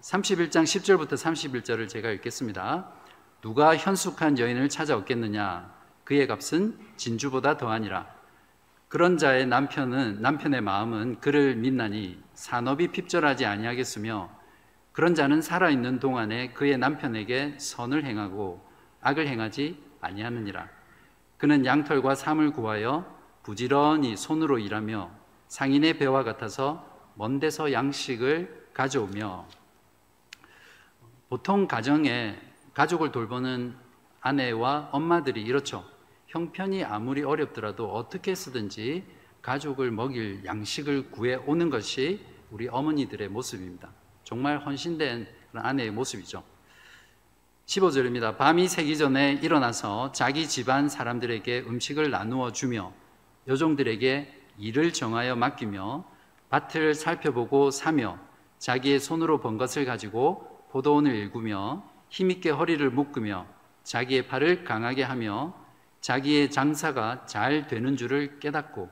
31장 0.00 0.64
10절부터 0.64 1.12
31절을 1.12 1.86
제가 1.86 2.10
읽겠습니다. 2.12 2.90
누가 3.42 3.76
현숙한 3.76 4.38
여인을 4.38 4.70
찾아왔겠느냐? 4.70 5.74
그의 6.04 6.26
값은 6.26 6.78
진주보다 6.96 7.58
더하니라. 7.58 8.19
그런 8.90 9.18
자의 9.18 9.46
남편은 9.46 10.20
남편의 10.20 10.62
마음은 10.62 11.20
그를 11.20 11.54
믿나니 11.54 12.20
산업이 12.34 12.88
핍절하지 12.88 13.46
아니하겠으며 13.46 14.28
그런 14.90 15.14
자는 15.14 15.40
살아 15.40 15.70
있는 15.70 16.00
동안에 16.00 16.54
그의 16.54 16.76
남편에게 16.76 17.54
선을 17.56 18.04
행하고 18.04 18.68
악을 19.00 19.28
행하지 19.28 19.80
아니하느니라. 20.00 20.68
그는 21.38 21.64
양털과 21.64 22.16
삼을 22.16 22.50
구하여 22.50 23.06
부지런히 23.44 24.16
손으로 24.16 24.58
일하며 24.58 25.08
상인의 25.46 25.96
배와 25.98 26.24
같아서 26.24 26.84
먼 27.14 27.38
데서 27.38 27.72
양식을 27.72 28.70
가져오며 28.74 29.46
보통 31.28 31.68
가정에 31.68 32.36
가족을 32.74 33.12
돌보는 33.12 33.72
아내와 34.20 34.88
엄마들이 34.90 35.42
이렇죠. 35.42 35.84
형편이 36.30 36.84
아무리 36.84 37.24
어렵더라도 37.24 37.92
어떻게 37.92 38.36
쓰든지 38.36 39.04
가족을 39.42 39.90
먹일 39.90 40.44
양식을 40.44 41.10
구해 41.10 41.34
오는 41.34 41.70
것이 41.70 42.24
우리 42.52 42.68
어머니들의 42.68 43.28
모습입니다. 43.28 43.90
정말 44.22 44.64
헌신된 44.64 45.26
아내의 45.54 45.90
모습이죠. 45.90 46.44
15절입니다. 47.66 48.36
밤이 48.36 48.68
새기 48.68 48.96
전에 48.96 49.40
일어나서 49.42 50.12
자기 50.12 50.46
집안 50.46 50.88
사람들에게 50.88 51.64
음식을 51.66 52.10
나누어 52.10 52.52
주며 52.52 52.92
여종들에게 53.48 54.32
일을 54.58 54.92
정하여 54.92 55.34
맡기며 55.34 56.04
밭을 56.48 56.94
살펴보고 56.94 57.72
사며 57.72 58.18
자기의 58.58 59.00
손으로 59.00 59.40
번 59.40 59.58
것을 59.58 59.84
가지고 59.84 60.64
포도원을 60.70 61.12
일구며 61.12 61.82
힘있게 62.08 62.50
허리를 62.50 62.88
묶으며 62.90 63.46
자기의 63.82 64.28
팔을 64.28 64.62
강하게 64.62 65.02
하며 65.02 65.59
자기의 66.00 66.50
장사가 66.50 67.26
잘 67.26 67.66
되는 67.66 67.96
줄을 67.96 68.38
깨닫고 68.38 68.90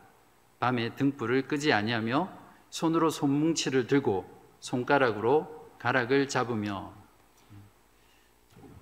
밤에 0.60 0.94
등불을 0.94 1.48
끄지 1.48 1.72
아니하며 1.72 2.28
손으로 2.70 3.10
손뭉치를 3.10 3.86
들고 3.86 4.26
손가락으로 4.60 5.70
가락을 5.78 6.28
잡으며 6.28 6.92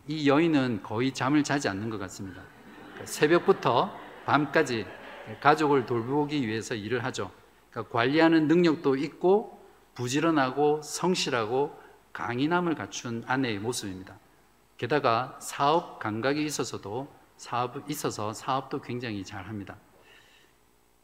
이 0.09 0.28
여인은 0.28 0.83
거의 0.83 1.12
잠을 1.12 1.45
자지 1.45 1.68
않는 1.68 1.90
것 1.90 1.99
같습니다. 1.99 2.42
그러니까 2.88 3.06
새벽부터 3.06 3.97
밤까지 4.25 4.87
가족을 5.40 5.87
돌보기 5.87 6.47
위해서 6.47 6.75
일을 6.75 7.04
하죠. 7.04 7.30
그러니까 7.71 7.92
관리하는 7.92 8.49
능력도 8.49 8.97
있고 8.97 9.61
부지런하고 9.95 10.83
성실하고 10.83 11.78
강인함을 12.12 12.75
갖춘 12.75 13.25
아내의 13.26 13.59
모습입니다. 13.59 14.18
게다가 14.78 15.38
사업 15.40 15.99
감각이 15.99 16.45
있어서도 16.45 17.09
사업 17.37 17.90
있어서 17.90 18.33
사업도 18.33 18.81
굉장히 18.81 19.25
잘합니다. 19.25 19.76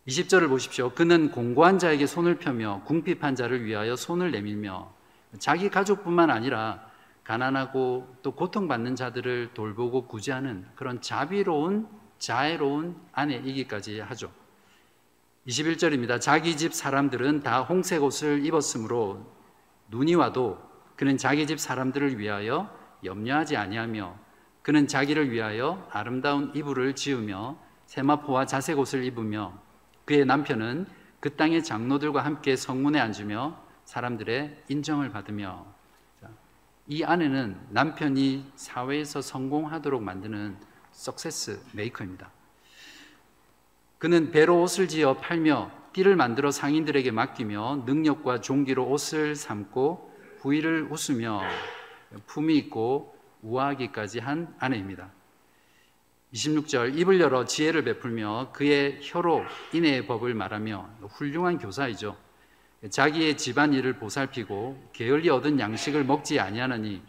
20절을 0.08 0.48
보십시오. 0.48 0.90
그는 0.90 1.30
공고한 1.30 1.78
자에게 1.78 2.06
손을 2.06 2.38
펴며 2.38 2.82
궁핍한 2.84 3.36
자를 3.36 3.64
위하여 3.64 3.94
손을 3.94 4.32
내밀며 4.32 4.92
자기 5.38 5.68
가족뿐만 5.68 6.30
아니라 6.30 6.90
가난하고 7.24 8.16
또 8.22 8.34
고통받는 8.34 8.96
자들을 8.96 9.54
돌보고 9.54 10.06
구제하는 10.08 10.66
그런 10.74 11.00
자비로운 11.00 11.88
자애로운 12.18 12.96
아내이기까지 13.12 14.00
하죠. 14.00 14.32
21절입니다. 15.46 16.20
자기 16.20 16.56
집 16.56 16.74
사람들은 16.74 17.40
다 17.40 17.62
홍색 17.62 18.02
옷을 18.02 18.44
입었으므로 18.44 19.26
눈이 19.88 20.14
와도 20.14 20.58
그는 20.96 21.16
자기 21.16 21.46
집 21.46 21.58
사람들을 21.58 22.18
위하여 22.18 22.72
염려하지 23.04 23.56
아니하며 23.56 24.21
그는 24.62 24.87
자기를 24.87 25.31
위하여 25.31 25.88
아름다운 25.90 26.52
이불을 26.54 26.95
지으며 26.95 27.59
세마포와 27.87 28.47
자색 28.47 28.78
옷을 28.78 29.04
입으며 29.04 29.59
그의 30.04 30.25
남편은 30.25 30.87
그 31.21 31.37
땅의 31.37 31.64
장로들과 31.64 32.25
함께 32.25 32.57
성문에 32.57 32.99
앉으며 32.99 33.61
사람들의 33.85 34.64
인정을 34.69 35.11
받으며 35.11 35.66
이 36.88 37.04
아내는 37.04 37.59
남편이 37.71 38.52
사회에서 38.57 39.21
성공하도록 39.23 40.02
만드는 40.02 40.57
석세스 40.90 41.61
메이커입니다. 41.73 42.31
그는 43.98 44.33
배로 44.33 44.62
옷을 44.62 44.88
지어 44.88 45.16
팔며 45.16 45.70
띠를 45.92 46.16
만들어 46.16 46.51
상인들에게 46.51 47.11
맡기며 47.12 47.85
능력과 47.87 48.40
종기로 48.40 48.88
옷을 48.88 49.37
삼고 49.37 50.12
부위를 50.40 50.88
웃으며 50.90 51.42
품이 52.27 52.57
있고 52.59 53.16
우아하기까지 53.42 54.20
한 54.20 54.55
아내입니다. 54.59 55.11
26절 56.33 56.96
입을 56.98 57.20
열어 57.20 57.44
지혜를 57.44 57.85
베풀며 57.85 58.52
그의 58.52 59.00
혀로 59.02 59.44
인애의 59.72 60.07
법을 60.07 60.35
말하며 60.35 60.88
훌륭한 61.11 61.59
교사이죠. 61.59 62.16
자기의 62.88 63.37
집안일을 63.37 63.98
보살피고 63.98 64.90
게을리 64.92 65.28
얻은 65.28 65.61
양식을 65.61 66.05
먹지 66.05 66.40
아니하느니 66.40 67.02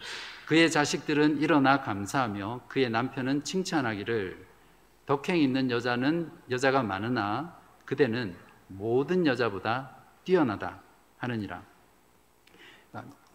그의 0.46 0.69
자식들은 0.69 1.39
일어나 1.39 1.82
감사하며 1.82 2.65
그의 2.67 2.89
남편은 2.89 3.43
칭찬하기를 3.43 4.46
덕행 5.06 5.38
있는 5.38 5.72
여자는 5.72 6.32
여자가 6.50 6.84
많으나 6.84 7.58
그대는 7.86 8.36
모든 8.67 9.26
여자보다 9.26 9.96
뛰어나다 10.24 10.82
하느니라. 11.17 11.63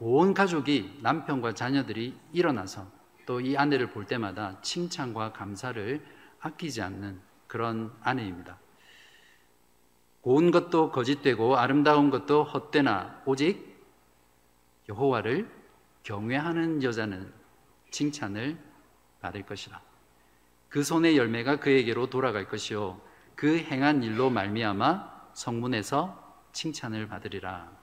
온 0.01 0.35
가족이 0.35 0.99
남편과 1.03 1.55
자녀들이 1.55 2.17
일어나서 2.33 2.99
또 3.29 3.41
이 3.41 3.59
아내를 3.59 3.91
볼 3.91 4.07
때마다 4.07 4.59
칭찬과 4.63 5.35
감사를 5.35 6.03
아끼지 6.41 6.81
않는 6.81 7.21
그런 7.47 7.93
아내입니다. 8.01 8.59
고운 10.23 10.51
것도 10.51 10.91
거짓되고 10.93 11.59
아름다운 11.59 12.09
것도 12.09 12.45
헛되나 12.45 13.23
오직 13.27 13.79
여호와를 14.89 15.47
경외하는 16.05 16.83
여자는 16.83 17.31
칭찬을 17.91 18.59
받을 19.21 19.43
것이다. 19.45 19.83
그 20.71 20.83
손의 20.83 21.19
열매가 21.19 21.61
그에게로 21.61 22.09
돌아갈 22.09 22.49
것이요 22.49 22.99
그 23.35 23.59
행한 23.59 24.03
일로 24.03 24.31
말미암아 24.31 25.33
성문에서 25.35 26.49
칭찬을 26.53 27.09
받으리라. 27.09 27.78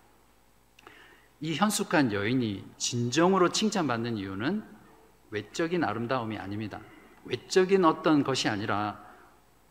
이 1.41 1.55
현숙한 1.55 2.13
여인이 2.13 2.63
진정으로 2.77 3.49
칭찬받는 3.49 4.17
이유는 4.17 4.63
외적인 5.31 5.83
아름다움이 5.83 6.37
아닙니다. 6.37 6.79
외적인 7.25 7.83
어떤 7.83 8.23
것이 8.23 8.47
아니라 8.47 9.03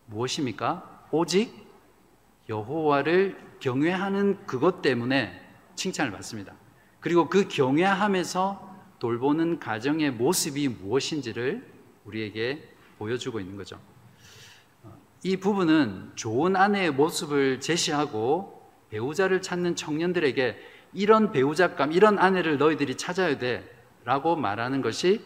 무엇입니까? 0.06 1.06
오직 1.10 1.64
여호와를 2.48 3.38
경외하는 3.60 4.46
그것 4.46 4.82
때문에 4.82 5.40
칭찬을 5.74 6.12
받습니다. 6.12 6.54
그리고 7.00 7.28
그 7.28 7.48
경외함에서 7.48 8.74
돌보는 8.98 9.58
가정의 9.58 10.10
모습이 10.10 10.68
무엇인지를 10.68 11.66
우리에게 12.04 12.74
보여주고 12.98 13.40
있는 13.40 13.56
거죠. 13.56 13.80
이 15.22 15.38
부분은 15.38 16.12
좋은 16.14 16.56
아내의 16.56 16.90
모습을 16.92 17.60
제시하고 17.60 18.70
배우자를 18.90 19.40
찾는 19.40 19.76
청년들에게 19.76 20.73
이런 20.94 21.32
배우자감, 21.32 21.92
이런 21.92 22.18
아내를 22.18 22.58
너희들이 22.58 22.96
찾아야 22.96 23.36
돼 23.36 23.68
라고 24.04 24.36
말하는 24.36 24.80
것이 24.80 25.22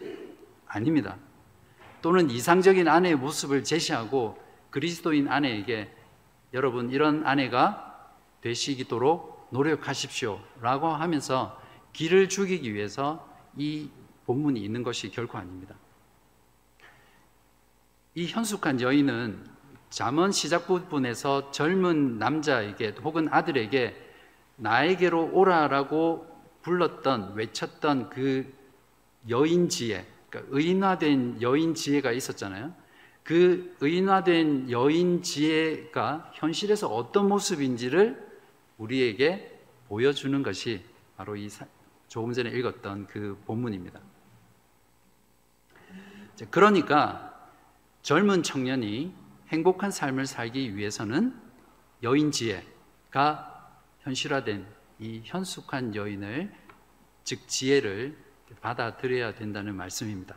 아닙니다. 0.66 1.16
또는 2.00 2.30
이상적인 2.30 2.88
아내의 2.88 3.16
모습을 3.16 3.64
제시하고 3.64 4.38
그리스도인 4.70 5.28
아내에게 5.28 5.90
여러분 6.54 6.90
이런 6.90 7.26
아내가 7.26 8.12
되시도록 8.40 9.48
노력하십시오. 9.50 10.40
라고 10.60 10.88
하면서 10.88 11.60
길을 11.92 12.28
죽이기 12.28 12.72
위해서 12.74 13.28
이 13.56 13.90
본문이 14.26 14.60
있는 14.60 14.82
것이 14.82 15.10
결코 15.10 15.38
아닙니다. 15.38 15.74
이 18.14 18.26
현숙한 18.26 18.80
여인은 18.80 19.44
잠언 19.90 20.32
시작 20.32 20.66
부분에서 20.66 21.50
젊은 21.50 22.18
남자에게 22.18 22.94
혹은 23.02 23.28
아들에게 23.30 24.07
나에게로 24.58 25.30
오라라고 25.32 26.26
불렀던 26.62 27.34
외쳤던 27.34 28.10
그 28.10 28.52
여인 29.28 29.68
지혜, 29.68 30.06
그러니까 30.28 30.56
의인화된 30.56 31.42
여인 31.42 31.74
지혜가 31.74 32.12
있었잖아요. 32.12 32.74
그 33.22 33.76
의인화된 33.80 34.70
여인 34.70 35.22
지혜가 35.22 36.32
현실에서 36.34 36.88
어떤 36.88 37.28
모습인지를 37.28 38.26
우리에게 38.78 39.60
보여주는 39.88 40.42
것이 40.42 40.82
바로 41.16 41.36
이 41.36 41.48
조금 42.06 42.32
전에 42.32 42.50
읽었던 42.50 43.06
그 43.06 43.40
본문입니다. 43.46 44.00
그러니까 46.50 47.50
젊은 48.02 48.42
청년이 48.42 49.12
행복한 49.48 49.90
삶을 49.90 50.26
살기 50.26 50.76
위해서는 50.76 51.34
여인 52.02 52.30
지혜가 52.30 53.47
현실화된 54.08 54.66
이 55.00 55.20
현숙한 55.24 55.94
여인을 55.94 56.50
즉 57.24 57.46
지혜를 57.46 58.16
받아들여야 58.60 59.34
된다는 59.34 59.74
말씀입니다. 59.74 60.36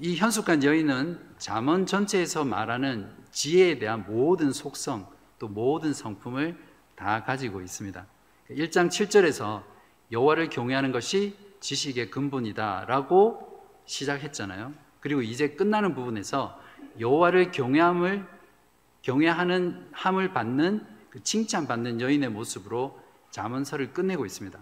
이 0.00 0.16
현숙한 0.16 0.62
여인은 0.62 1.34
잠언 1.38 1.84
전체에서 1.84 2.44
말하는 2.44 3.10
지혜에 3.32 3.78
대한 3.78 4.04
모든 4.06 4.52
속성 4.52 5.12
또 5.38 5.48
모든 5.48 5.92
성품을 5.92 6.56
다 6.94 7.24
가지고 7.24 7.60
있습니다. 7.60 8.06
1장 8.50 8.88
7절에서 8.88 9.64
여호와를 10.12 10.48
경외하는 10.48 10.92
것이 10.92 11.36
지식의 11.58 12.10
근본이다라고 12.10 13.66
시작했잖아요. 13.84 14.72
그리고 15.00 15.22
이제 15.22 15.50
끝나는 15.50 15.94
부분에서 15.94 16.60
여호와를 17.00 17.50
경외함을 17.50 18.26
경외하는 19.02 19.88
함을 19.92 20.32
받는 20.32 20.93
그 21.14 21.22
칭찬받는 21.22 22.00
여인의 22.00 22.28
모습으로 22.30 23.00
자문서를 23.30 23.92
끝내고 23.92 24.26
있습니다. 24.26 24.58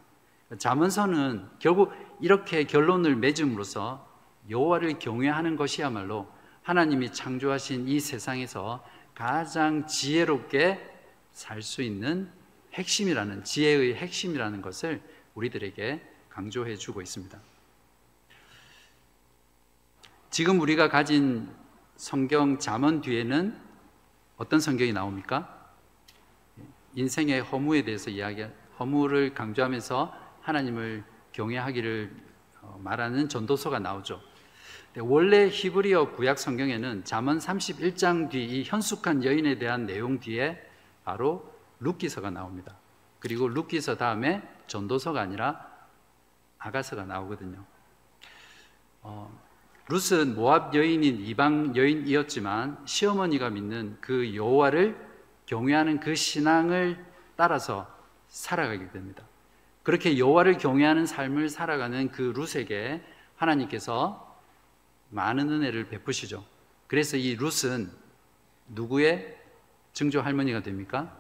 자문서는 0.58 1.48
결국 1.58 1.94
이렇게 2.20 2.64
결론을 2.64 3.16
맺음으로써 3.16 4.06
여호와를 4.50 4.98
경외하는 4.98 5.56
것이야말로 5.56 6.30
하나님이 6.62 7.10
창조하신 7.14 7.88
이 7.88 7.98
세상에서 8.00 8.84
가장 9.14 9.86
지혜롭게 9.86 10.90
살 11.32 11.62
수 11.62 11.80
있는 11.80 12.30
핵심이라는 12.74 13.44
지혜의 13.44 13.94
핵심이라는 13.94 14.60
것을 14.60 15.00
우리들에게 15.34 16.06
강조해 16.28 16.76
주고 16.76 17.00
있습니다. 17.00 17.38
지금 20.28 20.60
우리가 20.60 20.90
가진 20.90 21.48
성경 21.96 22.58
잠언 22.58 23.00
뒤에는 23.00 23.58
어떤 24.36 24.60
성경이 24.60 24.92
나옵니까? 24.92 25.61
인생의 26.94 27.40
허무에 27.42 27.82
대해서 27.82 28.10
이야기 28.10 28.44
허무를 28.78 29.34
강조하면서 29.34 30.14
하나님을 30.40 31.04
경외하기를 31.32 32.10
어, 32.62 32.80
말하는 32.82 33.28
전도서가 33.28 33.78
나오죠. 33.78 34.20
원래 35.00 35.48
히브리어 35.48 36.12
구약 36.12 36.38
성경에는 36.38 37.04
잠언 37.04 37.38
31장 37.38 38.28
뒤 38.30 38.44
이 38.44 38.64
현숙한 38.64 39.24
여인에 39.24 39.58
대한 39.58 39.86
내용 39.86 40.20
뒤에 40.20 40.60
바로 41.04 41.50
룻기서가 41.80 42.30
나옵니다. 42.30 42.76
그리고 43.18 43.48
룻기서 43.48 43.96
다음에 43.96 44.42
전도서가 44.66 45.20
아니라 45.20 45.66
아가서가 46.58 47.04
나오거든요. 47.04 47.64
어, 49.00 49.40
룻은 49.88 50.34
모압 50.36 50.74
여인인 50.74 51.20
이방 51.20 51.74
여인이었지만 51.74 52.82
시어머니가 52.84 53.50
믿는 53.50 53.96
그 54.00 54.34
여호와를 54.34 55.11
경외하는 55.46 56.00
그 56.00 56.14
신앙을 56.14 57.04
따라서 57.36 57.88
살아가게 58.28 58.90
됩니다. 58.90 59.24
그렇게 59.82 60.18
여호와를 60.18 60.58
경외하는 60.58 61.06
삶을 61.06 61.48
살아가는 61.48 62.10
그 62.10 62.32
룻에게 62.36 63.02
하나님께서 63.36 64.38
많은 65.10 65.50
은혜를 65.50 65.88
베푸시죠. 65.88 66.44
그래서 66.86 67.16
이 67.16 67.36
룻은 67.36 67.90
누구의 68.68 69.38
증조 69.92 70.20
할머니가 70.20 70.62
됩니까? 70.62 71.18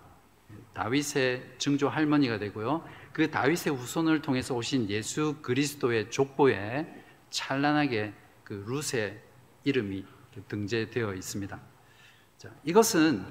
다윗의 0.74 1.54
증조 1.58 1.88
할머니가 1.88 2.38
되고요. 2.38 2.86
그 3.12 3.30
다윗의 3.30 3.74
후손을 3.74 4.22
통해서 4.22 4.54
오신 4.54 4.88
예수 4.88 5.36
그리스도의 5.42 6.10
족보에 6.10 6.86
찬란하게 7.30 8.14
그 8.44 8.64
룻의 8.66 9.20
이름이 9.64 10.04
등재되어 10.48 11.14
있습니다. 11.14 11.60
자, 12.38 12.50
이것은 12.64 13.24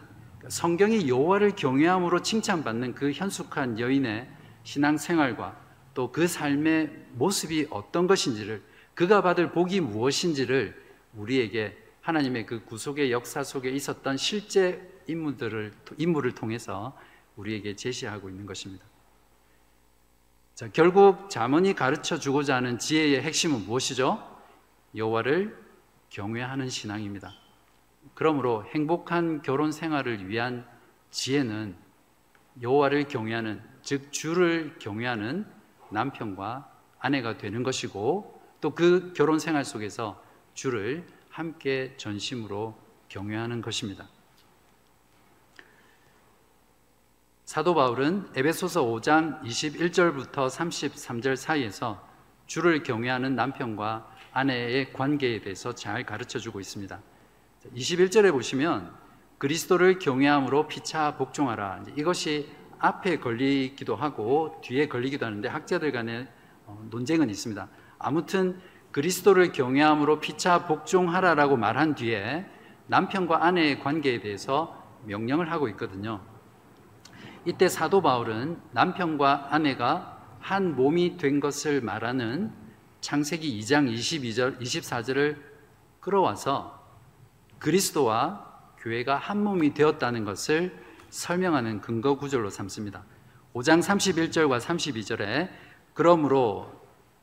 성경이 0.47 1.07
여호와를 1.07 1.55
경외함으로 1.55 2.21
칭찬받는 2.21 2.95
그 2.95 3.11
현숙한 3.11 3.79
여인의 3.79 4.27
신앙 4.63 4.97
생활과 4.97 5.59
또 5.93 6.11
그 6.11 6.27
삶의 6.27 6.89
모습이 7.13 7.67
어떤 7.69 8.07
것인지를 8.07 8.63
그가 8.93 9.21
받을 9.21 9.51
복이 9.51 9.81
무엇인지를 9.81 10.79
우리에게 11.15 11.77
하나님의 12.01 12.45
그 12.45 12.63
구속의 12.65 13.11
역사 13.11 13.43
속에 13.43 13.69
있었던 13.71 14.17
실제 14.17 14.81
인물들을 15.07 15.73
인물을 15.97 16.33
통해서 16.33 16.97
우리에게 17.35 17.75
제시하고 17.75 18.29
있는 18.29 18.45
것입니다. 18.45 18.85
자, 20.55 20.69
결국 20.71 21.29
자문이 21.29 21.73
가르쳐 21.73 22.19
주고자 22.19 22.55
하는 22.57 22.77
지혜의 22.77 23.21
핵심은 23.21 23.65
무엇이죠? 23.65 24.21
여호와를 24.95 25.57
경외하는 26.09 26.69
신앙입니다. 26.69 27.33
그러므로 28.13 28.65
행복한 28.73 29.41
결혼 29.41 29.71
생활을 29.71 30.27
위한 30.27 30.65
지혜는 31.09 31.75
여호와를 32.61 33.07
경외하는 33.07 33.61
즉 33.81 34.11
주를 34.11 34.75
경외하는 34.79 35.45
남편과 35.89 36.71
아내가 36.99 37.37
되는 37.37 37.63
것이고 37.63 38.41
또 38.61 38.75
그 38.75 39.11
결혼 39.13 39.39
생활 39.39 39.65
속에서 39.65 40.23
주를 40.53 41.05
함께 41.29 41.95
전심으로 41.97 42.77
경외하는 43.09 43.61
것입니다. 43.61 44.07
사도 47.45 47.73
바울은 47.73 48.29
에베소서 48.35 48.85
5장 48.85 49.41
21절부터 49.41 50.47
33절 50.47 51.35
사이에서 51.35 52.07
주를 52.45 52.83
경외하는 52.83 53.35
남편과 53.35 54.09
아내의 54.31 54.93
관계에 54.93 55.41
대해서 55.41 55.75
잘 55.75 56.05
가르쳐 56.05 56.39
주고 56.39 56.61
있습니다. 56.61 57.01
21절에 57.75 58.31
보시면 58.31 58.91
그리스도를 59.37 59.99
경외함으로 59.99 60.67
피차 60.67 61.17
복종하라. 61.17 61.83
이것이 61.95 62.49
앞에 62.79 63.19
걸리기도 63.19 63.95
하고 63.95 64.59
뒤에 64.63 64.87
걸리기도 64.87 65.25
하는데 65.25 65.47
학자들 65.47 65.91
간에 65.91 66.27
어, 66.65 66.85
논쟁은 66.89 67.29
있습니다. 67.29 67.67
아무튼 67.99 68.59
그리스도를 68.91 69.51
경외함으로 69.51 70.19
피차 70.19 70.65
복종하라라고 70.67 71.57
말한 71.57 71.95
뒤에 71.95 72.45
남편과 72.87 73.45
아내의 73.45 73.79
관계에 73.79 74.19
대해서 74.19 74.83
명령을 75.05 75.51
하고 75.51 75.69
있거든요. 75.69 76.21
이때 77.45 77.69
사도 77.69 78.01
바울은 78.01 78.59
남편과 78.71 79.47
아내가 79.51 80.19
한 80.39 80.75
몸이 80.75 81.17
된 81.17 81.39
것을 81.39 81.81
말하는 81.81 82.51
창세기 82.99 83.59
2장 83.59 83.91
22절, 83.91 84.59
24절을 84.59 85.37
끌어와서 85.99 86.80
그리스도와 87.61 88.51
교회가 88.79 89.17
한 89.17 89.43
몸이 89.43 89.75
되었다는 89.75 90.25
것을 90.25 90.75
설명하는 91.11 91.79
근거 91.81 92.17
구절로 92.17 92.49
삼습니다. 92.49 93.03
5장 93.53 93.81
31절과 93.81 94.59
32절에 94.59 95.49
그러므로 95.93 96.73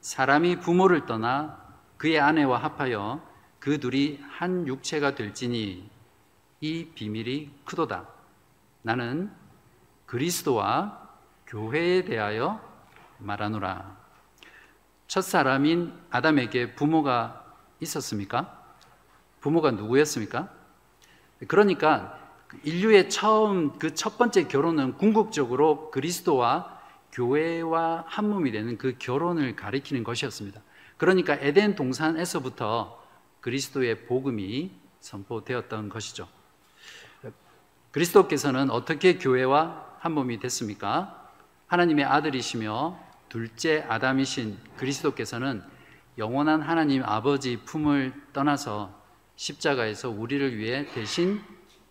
사람이 0.00 0.60
부모를 0.60 1.06
떠나 1.06 1.60
그의 1.96 2.20
아내와 2.20 2.58
합하여 2.58 3.20
그 3.58 3.80
둘이 3.80 4.20
한 4.28 4.68
육체가 4.68 5.16
될지니 5.16 5.90
이 6.60 6.86
비밀이 6.94 7.50
크도다. 7.64 8.06
나는 8.82 9.32
그리스도와 10.06 11.08
교회에 11.48 12.04
대하여 12.04 12.60
말하노라. 13.18 13.96
첫 15.08 15.22
사람인 15.22 15.92
아담에게 16.10 16.76
부모가 16.76 17.44
있었습니까? 17.80 18.57
부모가 19.40 19.72
누구였습니까? 19.72 20.48
그러니까 21.46 22.18
인류의 22.64 23.10
처음 23.10 23.78
그 23.78 23.94
첫 23.94 24.16
번째 24.18 24.48
결혼은 24.48 24.94
궁극적으로 24.96 25.90
그리스도와 25.90 26.78
교회와 27.12 28.04
한 28.06 28.28
몸이 28.28 28.50
되는 28.52 28.78
그 28.78 28.96
결혼을 28.98 29.56
가리키는 29.56 30.04
것이었습니다. 30.04 30.60
그러니까 30.96 31.34
에덴 31.34 31.74
동산에서부터 31.74 33.02
그리스도의 33.40 34.06
복음이 34.06 34.70
선포되었던 35.00 35.88
것이죠. 35.88 36.28
그리스도께서는 37.92 38.70
어떻게 38.70 39.18
교회와 39.18 39.96
한 40.00 40.12
몸이 40.12 40.38
됐습니까? 40.40 41.30
하나님의 41.66 42.04
아들이시며 42.04 42.98
둘째 43.28 43.84
아담이신 43.88 44.58
그리스도께서는 44.76 45.62
영원한 46.18 46.62
하나님 46.62 47.02
아버지 47.04 47.58
품을 47.58 48.12
떠나서 48.32 48.97
십자가에서 49.38 50.10
우리를 50.10 50.58
위해 50.58 50.84
대신 50.92 51.40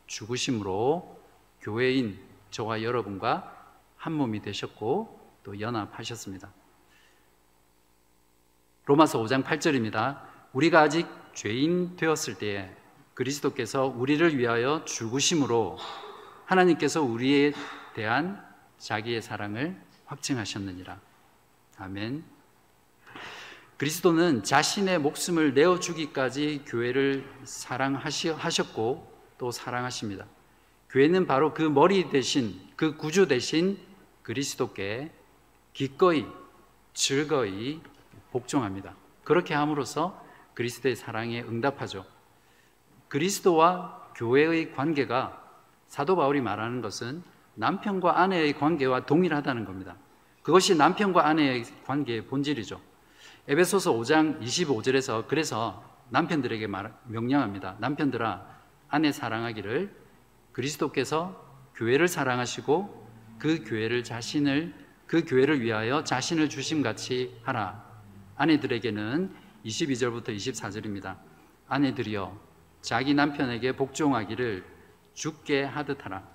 죽으심으로 0.05 1.17
교회인 1.61 2.19
저와 2.51 2.83
여러분과 2.83 3.73
한 3.95 4.13
몸이 4.13 4.41
되셨고 4.41 5.39
또 5.43 5.59
연합하셨습니다. 5.59 6.51
로마서 8.85 9.23
5장 9.23 9.43
8절입니다. 9.45 10.21
우리가 10.51 10.81
아직 10.81 11.07
죄인 11.33 11.95
되었을 11.95 12.37
때에 12.37 12.75
그리스도께서 13.13 13.85
우리를 13.85 14.37
위하여 14.37 14.83
죽으심으로 14.83 15.77
하나님께서 16.45 17.01
우리에 17.01 17.53
대한 17.95 18.45
자기의 18.77 19.21
사랑을 19.21 19.81
확증하셨느니라. 20.05 20.99
아멘. 21.77 22.36
그리스도는 23.77 24.41
자신의 24.41 24.97
목숨을 24.99 25.53
내어 25.53 25.79
주기까지 25.79 26.63
교회를 26.65 27.29
사랑하셨고 27.43 29.17
또 29.37 29.51
사랑하십니다. 29.51 30.25
교회는 30.89 31.27
바로 31.27 31.53
그 31.53 31.61
머리 31.61 32.09
대신 32.09 32.59
그 32.75 32.97
구주 32.97 33.27
대신 33.27 33.77
그리스도께 34.23 35.11
기꺼이 35.73 36.25
즐거이 36.93 37.79
복종합니다. 38.31 38.95
그렇게 39.23 39.53
함으로써 39.53 40.25
그리스도의 40.55 40.95
사랑에 40.95 41.41
응답하죠. 41.43 42.03
그리스도와 43.09 44.09
교회의 44.15 44.73
관계가 44.73 45.43
사도 45.85 46.15
바울이 46.15 46.41
말하는 46.41 46.81
것은 46.81 47.21
남편과 47.53 48.19
아내의 48.19 48.53
관계와 48.57 49.05
동일하다는 49.05 49.65
겁니다. 49.65 49.97
그것이 50.41 50.75
남편과 50.75 51.27
아내의 51.27 51.65
관계의 51.85 52.25
본질이죠. 52.25 52.86
에베소서 53.49 53.93
5장 53.93 54.41
25절에서 54.41 55.25
그래서 55.27 55.81
남편들에게 56.09 56.67
말, 56.67 56.93
명령합니다. 57.05 57.77
남편들아 57.79 58.45
아내 58.89 59.13
사랑하기를 59.13 59.95
그리스도께서 60.51 61.45
교회를 61.75 62.09
사랑하시고 62.09 63.07
그 63.39 63.63
교회를 63.63 64.03
자신을 64.03 64.73
그 65.05 65.23
교회를 65.23 65.61
위하여 65.61 66.03
자신을 66.03 66.49
주심 66.49 66.81
같이 66.81 67.39
하라. 67.43 67.85
아내들에게는 68.35 69.33
22절부터 69.63 70.35
24절입니다. 70.35 71.17
아내들이여 71.69 72.37
자기 72.81 73.13
남편에게 73.13 73.77
복종하기를 73.77 74.65
죽게 75.13 75.63
하듯 75.63 76.03
하라. 76.03 76.27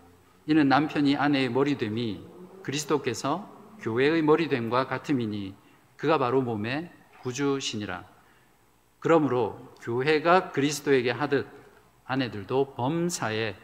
이는 0.47 0.67
남편이 0.67 1.17
아내의 1.17 1.51
머리됨이 1.51 2.25
그리스도께서 2.63 3.53
교회의 3.81 4.23
머리됨과 4.23 4.87
같음이니 4.87 5.55
그가 5.97 6.17
바로 6.19 6.41
몸의 6.41 6.91
구주시니라. 7.23 8.05
그러므로 9.01 9.75
교회가 9.81 10.53
그리스도에게 10.53 11.11
하듯 11.11 11.47
아내들도 12.05 12.75
범사에 12.75 13.57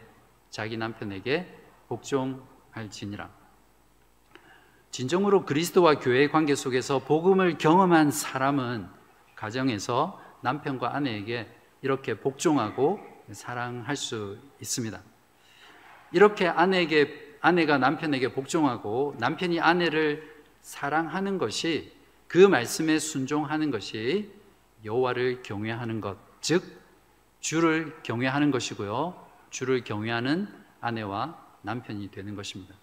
자기 0.49 0.77
남편에게 0.77 1.55
복종할지니라. 1.87 3.29
진정으로 4.91 5.45
그리스도와 5.45 5.99
교회의 5.99 6.31
관계 6.31 6.55
속에서 6.55 6.99
복음을 6.99 7.57
경험한 7.57 8.11
사람은 8.11 8.87
가정에서 9.35 10.19
남편과 10.41 10.95
아내에게 10.95 11.47
이렇게 11.81 12.19
복종하고 12.19 12.99
사랑할 13.31 13.95
수 13.95 14.37
있습니다. 14.59 14.99
이렇게 16.11 16.47
아내에게 16.47 17.37
아내가 17.39 17.77
남편에게 17.77 18.33
복종하고 18.33 19.15
남편이 19.19 19.59
아내를 19.59 20.43
사랑하는 20.61 21.37
것이 21.37 21.93
그 22.29 22.37
말씀에 22.37 22.99
순종하는 22.99 23.71
것이 23.71 24.31
여호와를 24.85 25.41
경외하는 25.41 25.99
것, 25.99 26.15
즉 26.41 26.63
주를 27.39 28.01
경외하는 28.03 28.51
것이고요. 28.51 29.27
주를 29.49 29.83
경외하는 29.83 30.47
아내와 30.79 31.57
남편이 31.63 32.11
되는 32.11 32.35
것입니다. 32.35 32.75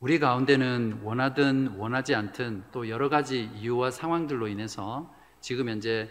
우리 0.00 0.18
가운데는 0.18 1.00
원하든 1.02 1.76
원하지 1.76 2.14
않든 2.14 2.64
또 2.72 2.88
여러 2.88 3.10
가지 3.10 3.50
이유와 3.56 3.90
상황들로 3.90 4.48
인해서 4.48 5.14
지금 5.42 5.68
현재 5.68 6.10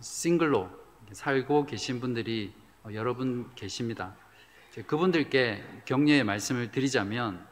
싱글로 0.00 0.70
살고 1.12 1.66
계신 1.66 2.00
분들이 2.00 2.54
여러분 2.90 3.50
계십니다. 3.54 4.16
그분들께 4.82 5.62
격려의 5.84 6.24
말씀을 6.24 6.70
드리자면 6.70 7.46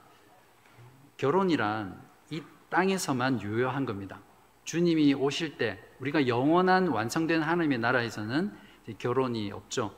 결혼이란 1.16 2.00
이 2.30 2.42
땅에서만 2.68 3.42
유효한 3.42 3.87
겁니다. 3.87 4.20
주님이 4.64 5.14
오실 5.14 5.56
때 5.56 5.78
우리가 6.00 6.26
영원한 6.26 6.88
완성된 6.88 7.42
하나님의 7.42 7.78
나라에서는 7.78 8.52
결혼이 8.98 9.52
없죠. 9.52 9.94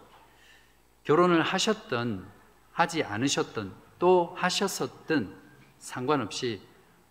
결혼을 1.04 1.42
하셨던 1.42 2.26
하지 2.72 3.02
않으셨던 3.04 3.74
또 3.98 4.34
하셨었던 4.37 5.34
상관없이 5.78 6.60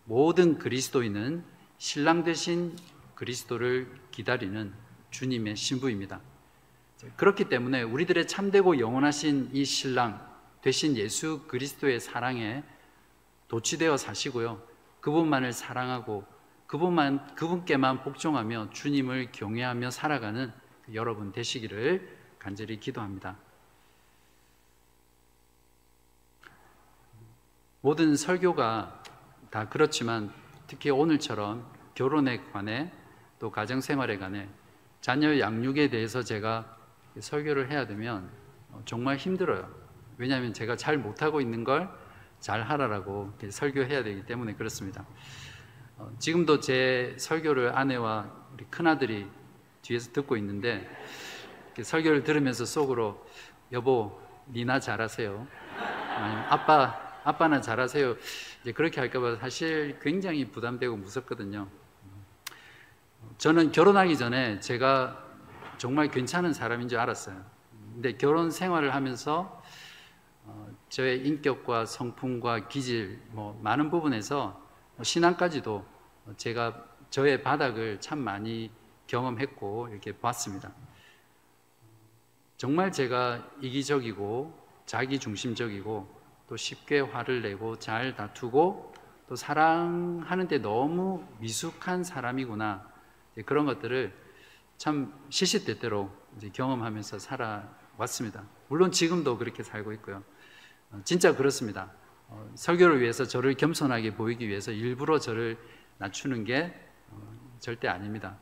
모든 0.04 0.58
그리스도인은 0.58 1.44
신랑 1.78 2.24
되신 2.24 2.76
그리스도를 3.14 3.88
기다리는 4.10 4.72
주님의 5.10 5.56
신부입니다. 5.56 6.20
그렇기 7.16 7.48
때문에 7.48 7.82
우리들의 7.82 8.26
참되고 8.26 8.78
영원하신 8.78 9.50
이 9.52 9.64
신랑 9.64 10.34
되신 10.62 10.96
예수 10.96 11.46
그리스도의 11.46 12.00
사랑에 12.00 12.62
도취되어 13.48 13.96
사시고요. 13.96 14.62
그분만을 15.00 15.52
사랑하고 15.52 16.24
그분만 16.66 17.34
그분께만 17.34 18.02
복종하며 18.02 18.70
주님을 18.70 19.32
경외하며 19.32 19.90
살아가는 19.90 20.52
여러분 20.92 21.32
되시기를 21.32 22.08
간절히 22.38 22.80
기도합니다. 22.80 23.36
모든 27.80 28.16
설교가 28.16 29.02
다 29.50 29.68
그렇지만 29.68 30.32
특히 30.66 30.88
오늘처럼 30.90 31.70
결혼에 31.94 32.42
관해 32.50 32.90
또 33.38 33.50
가정 33.50 33.82
생활에 33.82 34.16
관해 34.16 34.48
자녀 35.02 35.38
양육에 35.38 35.90
대해서 35.90 36.22
제가 36.22 36.73
설교를 37.18 37.70
해야 37.70 37.86
되면 37.86 38.30
정말 38.84 39.16
힘들어요. 39.16 39.68
왜냐하면 40.18 40.52
제가 40.52 40.76
잘 40.76 40.98
못하고 40.98 41.40
있는 41.40 41.64
걸 41.64 42.04
잘 42.44 42.60
하라라고 42.60 43.32
설교해야 43.48 44.02
되기 44.02 44.26
때문에 44.26 44.52
그렇습니다. 44.52 45.06
어, 45.96 46.12
지금도 46.18 46.60
제 46.60 47.14
설교를 47.16 47.74
아내와 47.74 48.30
우리 48.52 48.66
큰아들이 48.66 49.26
뒤에서 49.80 50.12
듣고 50.12 50.36
있는데 50.36 50.86
설교를 51.80 52.22
들으면서 52.22 52.66
속으로 52.66 53.26
여보 53.72 54.20
니나 54.52 54.78
잘하세요. 54.78 55.46
아빠 56.50 57.00
아빠나 57.24 57.62
잘하세요. 57.62 58.14
이제 58.60 58.72
그렇게 58.72 59.00
할까봐 59.00 59.36
사실 59.36 59.98
굉장히 60.02 60.44
부담되고 60.44 60.98
무섭거든요. 60.98 61.66
저는 63.38 63.72
결혼하기 63.72 64.18
전에 64.18 64.60
제가 64.60 65.23
정말 65.78 66.08
괜찮은 66.08 66.52
사람인 66.52 66.88
줄 66.88 66.98
알았어요. 66.98 67.44
근데 67.94 68.16
결혼 68.16 68.50
생활을 68.50 68.94
하면서 68.94 69.62
어, 70.44 70.68
저의 70.88 71.26
인격과 71.26 71.86
성품과 71.86 72.68
기질, 72.68 73.20
뭐 73.30 73.58
많은 73.62 73.90
부분에서 73.90 74.62
신앙까지도 75.02 75.84
제가 76.36 76.84
저의 77.10 77.42
바닥을 77.42 78.00
참 78.00 78.18
많이 78.18 78.70
경험했고 79.06 79.88
이렇게 79.88 80.12
봤습니다. 80.12 80.72
정말 82.56 82.92
제가 82.92 83.48
이기적이고 83.60 84.64
자기 84.86 85.18
중심적이고 85.18 86.22
또 86.46 86.56
쉽게 86.56 87.00
화를 87.00 87.42
내고 87.42 87.78
잘 87.78 88.14
다투고 88.14 88.94
또 89.28 89.36
사랑하는데 89.36 90.58
너무 90.58 91.24
미숙한 91.38 92.04
사람이구나 92.04 92.86
그런 93.46 93.66
것들을 93.66 94.23
참 94.76 95.12
시시때때로 95.30 96.10
경험하면서 96.52 97.18
살아왔습니다. 97.18 98.44
물론 98.68 98.90
지금도 98.90 99.38
그렇게 99.38 99.62
살고 99.62 99.92
있고요. 99.94 100.22
어, 100.90 101.00
진짜 101.04 101.34
그렇습니다. 101.36 101.92
어, 102.28 102.50
설교를 102.54 103.00
위해서 103.00 103.24
저를 103.24 103.54
겸손하게 103.54 104.14
보이기 104.14 104.48
위해서 104.48 104.72
일부러 104.72 105.18
저를 105.18 105.58
낮추는 105.98 106.44
게 106.44 106.74
어, 107.10 107.18
절대 107.60 107.88
아닙니다. 107.88 108.36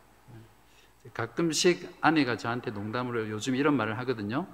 가끔씩 1.14 1.96
아내가 2.00 2.36
저한테 2.36 2.70
농담으로 2.70 3.28
요즘 3.28 3.56
이런 3.56 3.76
말을 3.76 3.98
하거든요. 3.98 4.46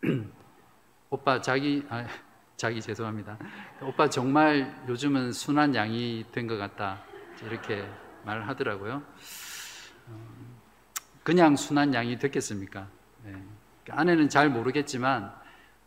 오빠 1.10 1.40
자기 1.40 1.84
아, 1.88 2.06
자기 2.56 2.80
죄송합니다. 2.80 3.38
오빠 3.82 4.08
정말 4.08 4.74
요즘은 4.88 5.32
순한 5.32 5.74
양이 5.74 6.24
된 6.32 6.46
것 6.46 6.56
같다 6.56 7.02
이렇게 7.44 7.86
말하더라고요. 8.26 9.02
그냥 11.22 11.56
순한 11.56 11.94
양이 11.94 12.18
됐겠습니까? 12.18 12.88
네. 13.24 13.42
아내는 13.88 14.28
잘 14.28 14.50
모르겠지만 14.50 15.32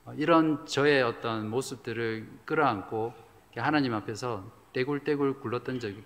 어, 0.06 0.14
이런 0.18 0.66
저의 0.66 1.04
어떤 1.04 1.50
모습들을 1.50 2.28
끌어안고 2.46 3.14
하나님 3.58 3.94
앞에서 3.94 4.52
떼굴떼굴 4.74 5.42
굴렀던 5.42 5.80
적이 5.80 6.04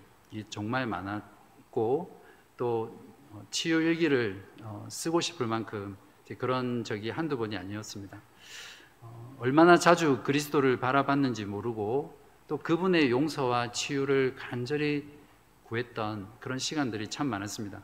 정말 0.50 0.86
많았고 0.86 2.24
또 2.56 3.00
어, 3.30 3.44
치유 3.50 3.80
일기를 3.80 4.44
어, 4.62 4.86
쓰고 4.90 5.20
싶을 5.20 5.46
만큼 5.46 5.96
그런 6.38 6.84
적이 6.84 7.10
한두 7.10 7.36
번이 7.36 7.56
아니었습니다. 7.56 8.20
얼마나 9.38 9.76
자주 9.76 10.22
그리스도를 10.22 10.78
바라봤는지 10.80 11.44
모르고 11.44 12.18
또 12.48 12.56
그분의 12.58 13.10
용서와 13.10 13.72
치유를 13.72 14.36
간절히 14.36 15.06
구했던 15.64 16.28
그런 16.40 16.58
시간들이 16.58 17.08
참 17.08 17.26
많았습니다. 17.26 17.82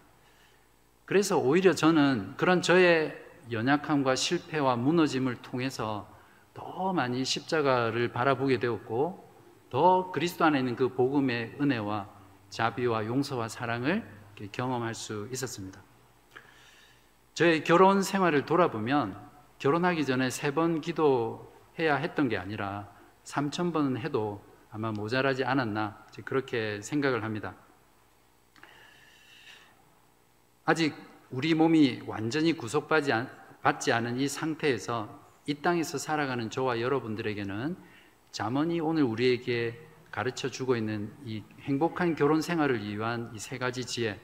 그래서 1.05 1.39
오히려 1.39 1.75
저는 1.75 2.35
그런 2.37 2.63
저의 2.63 3.17
연약함과 3.51 4.15
실패와 4.15 4.77
무너짐을 4.77 5.37
통해서 5.43 6.09
더 6.55 6.93
많이 6.93 7.25
십자가를 7.25 8.13
바라보게 8.13 8.59
되었고 8.59 9.29
더 9.71 10.11
그리스도 10.13 10.45
안에 10.45 10.59
있는 10.59 10.77
그 10.77 10.89
복음의 10.95 11.57
은혜와 11.61 12.09
자비와 12.51 13.07
용서와 13.07 13.49
사랑을 13.49 14.05
경험할 14.53 14.95
수 14.95 15.29
있었습니다. 15.33 15.81
저의 17.35 17.65
결혼 17.65 18.03
생활을 18.03 18.45
돌아보면 18.47 19.17
결혼하기 19.59 20.05
전에 20.07 20.31
세 20.31 20.53
번 20.53 20.81
기도해야 20.81 21.97
했던 21.97 22.29
게 22.29 22.37
아니라 22.37 22.89
3천 23.25 23.73
번은 23.73 23.99
해도 23.99 24.45
아마 24.71 24.93
모자라지 24.93 25.45
않았나 25.45 26.07
그렇게 26.25 26.81
생각을 26.81 27.25
합니다. 27.25 27.55
아직 30.71 30.95
우리 31.33 31.53
몸이 31.53 32.03
완전히 32.07 32.53
구속받지, 32.53 33.11
받지 33.61 33.91
않은 33.91 34.21
이 34.21 34.29
상태에서 34.29 35.09
이 35.45 35.55
땅에서 35.55 35.99
살아가는 35.99 36.49
저와 36.49 36.81
여러분들에게는 36.81 37.77
잠언이 38.31 38.79
오늘 38.79 39.03
우리에게 39.03 39.81
가르쳐 40.13 40.49
주고 40.49 40.77
있는 40.77 41.13
이 41.25 41.43
행복한 41.63 42.15
결혼 42.15 42.41
생활을 42.41 42.87
위한 42.87 43.33
이 43.35 43.39
세 43.41 43.59
가지 43.59 43.85
지혜, 43.85 44.21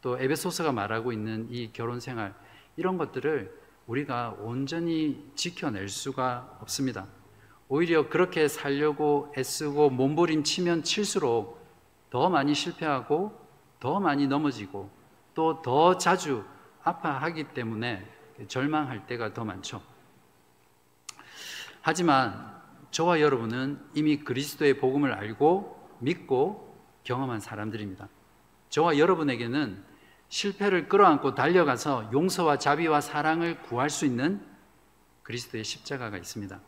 또 0.00 0.16
에베소서가 0.16 0.70
말하고 0.70 1.10
있는 1.10 1.48
이 1.50 1.72
결혼 1.72 1.98
생활, 1.98 2.32
이런 2.76 2.96
것들을 2.96 3.52
우리가 3.88 4.36
온전히 4.38 5.28
지켜낼 5.34 5.88
수가 5.88 6.58
없습니다. 6.60 7.08
오히려 7.66 8.08
그렇게 8.08 8.46
살려고 8.46 9.34
애쓰고 9.36 9.90
몸부림치면 9.90 10.84
칠수록 10.84 11.60
더 12.08 12.30
많이 12.30 12.54
실패하고 12.54 13.32
더 13.80 13.98
많이 13.98 14.28
넘어지고 14.28 14.96
또 15.38 15.62
더 15.62 15.96
자주 15.96 16.44
아파하기 16.82 17.54
때문에 17.54 18.04
절망할 18.48 19.06
때가 19.06 19.34
더 19.34 19.44
많죠. 19.44 19.80
하지만 21.80 22.60
저와 22.90 23.20
여러분은 23.20 23.80
이미 23.94 24.18
그리스도의 24.18 24.80
복음을 24.80 25.12
알고 25.12 25.90
믿고 26.00 26.76
경험한 27.04 27.38
사람들입니다. 27.38 28.08
저와 28.70 28.98
여러분에게는 28.98 29.84
실패를 30.28 30.88
끌어안고 30.88 31.36
달려가서 31.36 32.10
용서와 32.12 32.58
자비와 32.58 33.00
사랑을 33.00 33.62
구할 33.62 33.90
수 33.90 34.06
있는 34.06 34.44
그리스도의 35.22 35.62
십자가가 35.62 36.16
있습니다. 36.16 36.58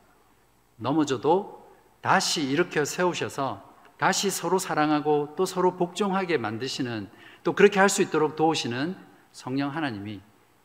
넘어져도 0.77 1.69
다시 2.01 2.49
일으켜 2.49 2.85
세우셔서 2.85 3.70
다시 4.01 4.31
서로 4.31 4.59
사랑하고 4.59 5.35
또 5.37 5.45
서로 5.45 5.77
복종하게 5.77 6.39
만드시는 6.39 7.11
또 7.45 7.53
그렇게 7.53 7.79
할 7.81 7.91
수 7.91 8.01
있도록 8.01 8.35
도우시는 8.35 8.97
성령 9.31 9.69
하나님이 9.77 10.23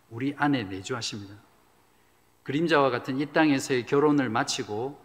우리 0.09 0.33
안에 0.37 0.63
내주하십니다. 0.63 1.35
그림자와 2.43 2.91
같은 2.91 3.19
이 3.19 3.25
땅에서의 3.25 3.87
결혼을 3.87 4.29
마치고 4.29 5.03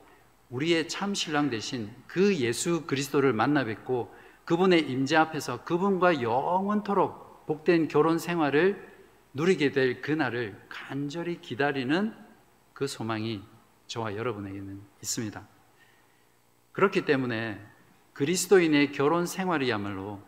우리의 0.51 0.89
참 0.89 1.13
신랑 1.13 1.51
되신 1.51 1.91
그 2.07 2.37
예수 2.37 2.87
그리스도를 2.87 3.33
만나 3.33 3.65
뵙고 3.65 4.15
그분의 4.45 4.89
임재 4.89 5.17
앞에서 5.17 5.65
그분과 5.65 6.23
영원토록 6.23 7.47
복된 7.47 7.89
결혼 7.89 8.21
생활을 8.21 8.89
누리게 9.35 9.73
될 9.73 10.03
그날을 10.03 10.57
간절히 10.69 11.41
기다리는 11.41 12.15
그 12.75 12.87
소망이 12.87 13.43
저와 13.89 14.15
여러분에게는 14.15 14.81
있습니다. 15.03 15.49
그렇기 16.71 17.05
때문에 17.05 17.61
그리스도인의 18.21 18.93
결혼 18.93 19.25
생활이야말로 19.25 20.21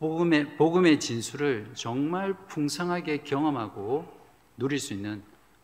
복음의, 0.00 0.58
복음의 0.58 1.00
진수를 1.00 1.70
정말 1.72 2.34
풍성하게 2.46 3.22
경험하고 3.22 4.06
누릴 4.58 4.78
수 4.78 4.92
있는 4.92 5.22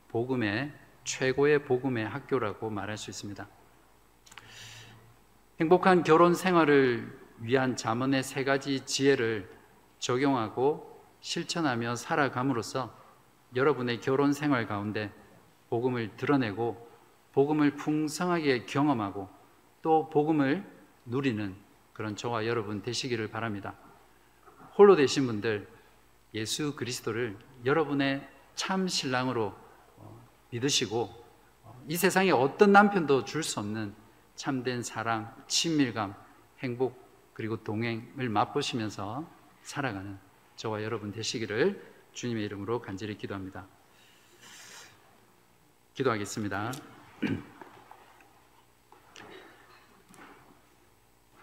복음의 0.08 0.72
최고의 1.04 1.64
복음의 1.64 2.08
학교라고 2.08 2.70
말할 2.70 2.96
수 2.96 3.10
있습니다. 3.10 3.46
행복한 5.60 6.04
결혼 6.04 6.34
생활을 6.34 7.20
위한 7.40 7.76
자문의 7.76 8.22
세 8.22 8.44
가지 8.44 8.86
지혜를 8.86 9.46
적용하고 9.98 11.04
실천하며 11.20 11.96
살아감으로써 11.96 12.96
여러분의 13.54 14.00
결혼 14.00 14.32
생활 14.32 14.66
가운데 14.66 15.12
복음을 15.68 16.16
드러내고 16.16 16.88
복음을 17.34 17.76
풍성하게 17.76 18.64
경험하고 18.64 19.28
또 19.82 20.08
복음을 20.08 20.80
누리는 21.04 21.54
그런 21.92 22.16
저와 22.16 22.46
여러분 22.46 22.82
되시기를 22.82 23.28
바랍니다. 23.28 23.74
홀로 24.76 24.96
되신 24.96 25.26
분들 25.26 25.68
예수 26.34 26.74
그리스도를 26.74 27.36
여러분의 27.64 28.26
참 28.54 28.88
신랑으로 28.88 29.54
어, 29.98 30.28
믿으시고 30.50 31.24
어, 31.64 31.84
이 31.88 31.96
세상에 31.96 32.30
어떤 32.30 32.72
남편도 32.72 33.24
줄 33.24 33.42
수 33.42 33.60
없는 33.60 33.94
참된 34.34 34.82
사랑, 34.82 35.34
친밀감, 35.46 36.14
행복 36.60 37.00
그리고 37.34 37.62
동행을 37.62 38.28
맛보시면서 38.28 39.26
살아가는 39.62 40.18
저와 40.56 40.82
여러분 40.82 41.12
되시기를 41.12 41.92
주님의 42.12 42.44
이름으로 42.44 42.80
간절히 42.80 43.16
기도합니다. 43.16 43.66
기도하겠습니다. 45.94 46.72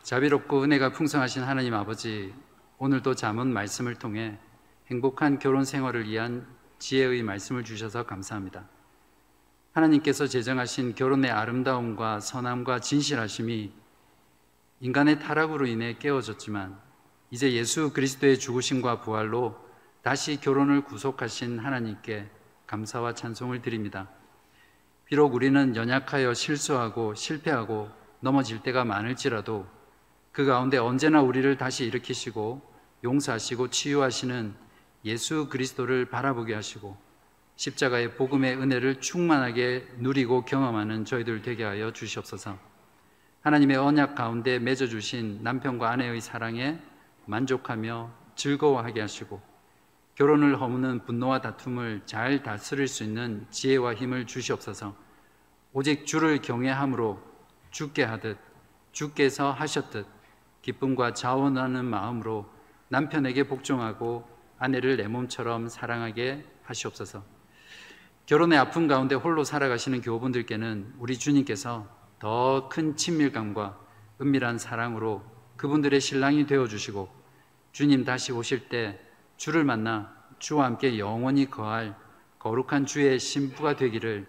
자비롭고 0.09 0.63
은혜가 0.63 0.91
풍성하신 0.91 1.43
하나님 1.43 1.75
아버지, 1.75 2.33
오늘도 2.79 3.13
잠언 3.13 3.53
말씀을 3.53 3.93
통해 3.93 4.39
행복한 4.87 5.37
결혼 5.37 5.63
생활을 5.63 6.09
위한 6.09 6.47
지혜의 6.79 7.21
말씀을 7.21 7.63
주셔서 7.63 8.07
감사합니다. 8.07 8.67
하나님께서 9.71 10.25
제정하신 10.25 10.95
결혼의 10.95 11.29
아름다움과 11.29 12.21
선함과 12.21 12.79
진실하심이 12.79 13.71
인간의 14.79 15.19
타락으로 15.19 15.67
인해 15.67 15.95
깨어졌지만 15.99 16.79
이제 17.29 17.53
예수 17.53 17.93
그리스도의 17.93 18.39
죽으심과 18.39 19.01
부활로 19.01 19.63
다시 20.01 20.41
결혼을 20.41 20.85
구속하신 20.85 21.59
하나님께 21.59 22.27
감사와 22.65 23.13
찬송을 23.13 23.61
드립니다. 23.61 24.09
비록 25.05 25.35
우리는 25.35 25.75
연약하여 25.75 26.33
실수하고 26.33 27.13
실패하고 27.13 27.91
넘어질 28.21 28.63
때가 28.63 28.85
많을지라도 28.85 29.77
그 30.39 30.45
가운데 30.45 30.77
언제나 30.77 31.21
우리를 31.21 31.57
다시 31.57 31.83
일으키시고 31.83 32.61
용서하시고 33.03 33.71
치유하시는 33.71 34.55
예수 35.03 35.49
그리스도를 35.49 36.05
바라보게 36.05 36.53
하시고 36.53 36.95
십자가의 37.57 38.15
복음의 38.15 38.55
은혜를 38.55 39.01
충만하게 39.01 39.85
누리고 39.97 40.45
경험하는 40.45 41.03
저희들 41.03 41.41
되게 41.41 41.65
하여 41.65 41.91
주시옵소서. 41.91 42.57
하나님의 43.41 43.75
언약 43.75 44.15
가운데 44.15 44.59
맺어주신 44.59 45.39
남편과 45.43 45.91
아내의 45.91 46.21
사랑에 46.21 46.79
만족하며 47.25 48.09
즐거워하게 48.35 49.01
하시고 49.01 49.41
결혼을 50.15 50.61
허무는 50.61 51.03
분노와 51.03 51.41
다툼을 51.41 52.03
잘 52.05 52.43
다스릴 52.43 52.87
수 52.87 53.03
있는 53.03 53.45
지혜와 53.49 53.93
힘을 53.95 54.25
주시옵소서. 54.25 54.95
오직 55.73 56.05
주를 56.05 56.41
경외함으로 56.41 57.21
죽게 57.71 58.03
하듯 58.05 58.37
주께서 58.93 59.51
하셨듯 59.51 60.18
기쁨과 60.61 61.13
자원하는 61.13 61.85
마음으로 61.85 62.45
남편에게 62.89 63.43
복종하고 63.47 64.27
아내를 64.57 64.97
내 64.97 65.07
몸처럼 65.07 65.69
사랑하게 65.69 66.45
하시옵소서. 66.63 67.23
결혼의 68.25 68.57
아픔 68.59 68.87
가운데 68.87 69.15
홀로 69.15 69.43
살아가시는 69.43 70.01
교우분들께는 70.01 70.95
우리 70.99 71.17
주님께서 71.17 71.87
더 72.19 72.69
큰 72.69 72.95
친밀감과 72.95 73.79
은밀한 74.21 74.59
사랑으로 74.59 75.23
그분들의 75.55 75.99
신랑이 75.99 76.45
되어 76.45 76.67
주시고 76.67 77.09
주님 77.71 78.03
다시 78.03 78.31
오실 78.31 78.69
때 78.69 78.99
주를 79.37 79.63
만나 79.63 80.13
주와 80.37 80.65
함께 80.65 80.99
영원히 80.99 81.49
거할 81.49 81.95
거룩한 82.37 82.85
주의 82.85 83.17
신부가 83.19 83.75
되기를 83.75 84.27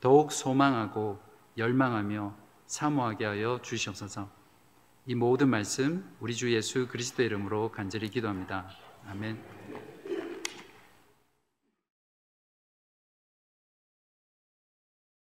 더욱 0.00 0.32
소망하고 0.32 1.20
열망하며 1.56 2.34
사모하게 2.66 3.24
하여 3.24 3.60
주시옵소서. 3.62 4.41
이 5.04 5.16
모든 5.16 5.48
말씀 5.48 6.08
우리 6.20 6.32
주 6.32 6.54
예수 6.54 6.86
그리스도 6.86 7.24
이름으로 7.24 7.72
간절히 7.72 8.08
기도합니다. 8.08 8.68
아멘. 9.08 9.36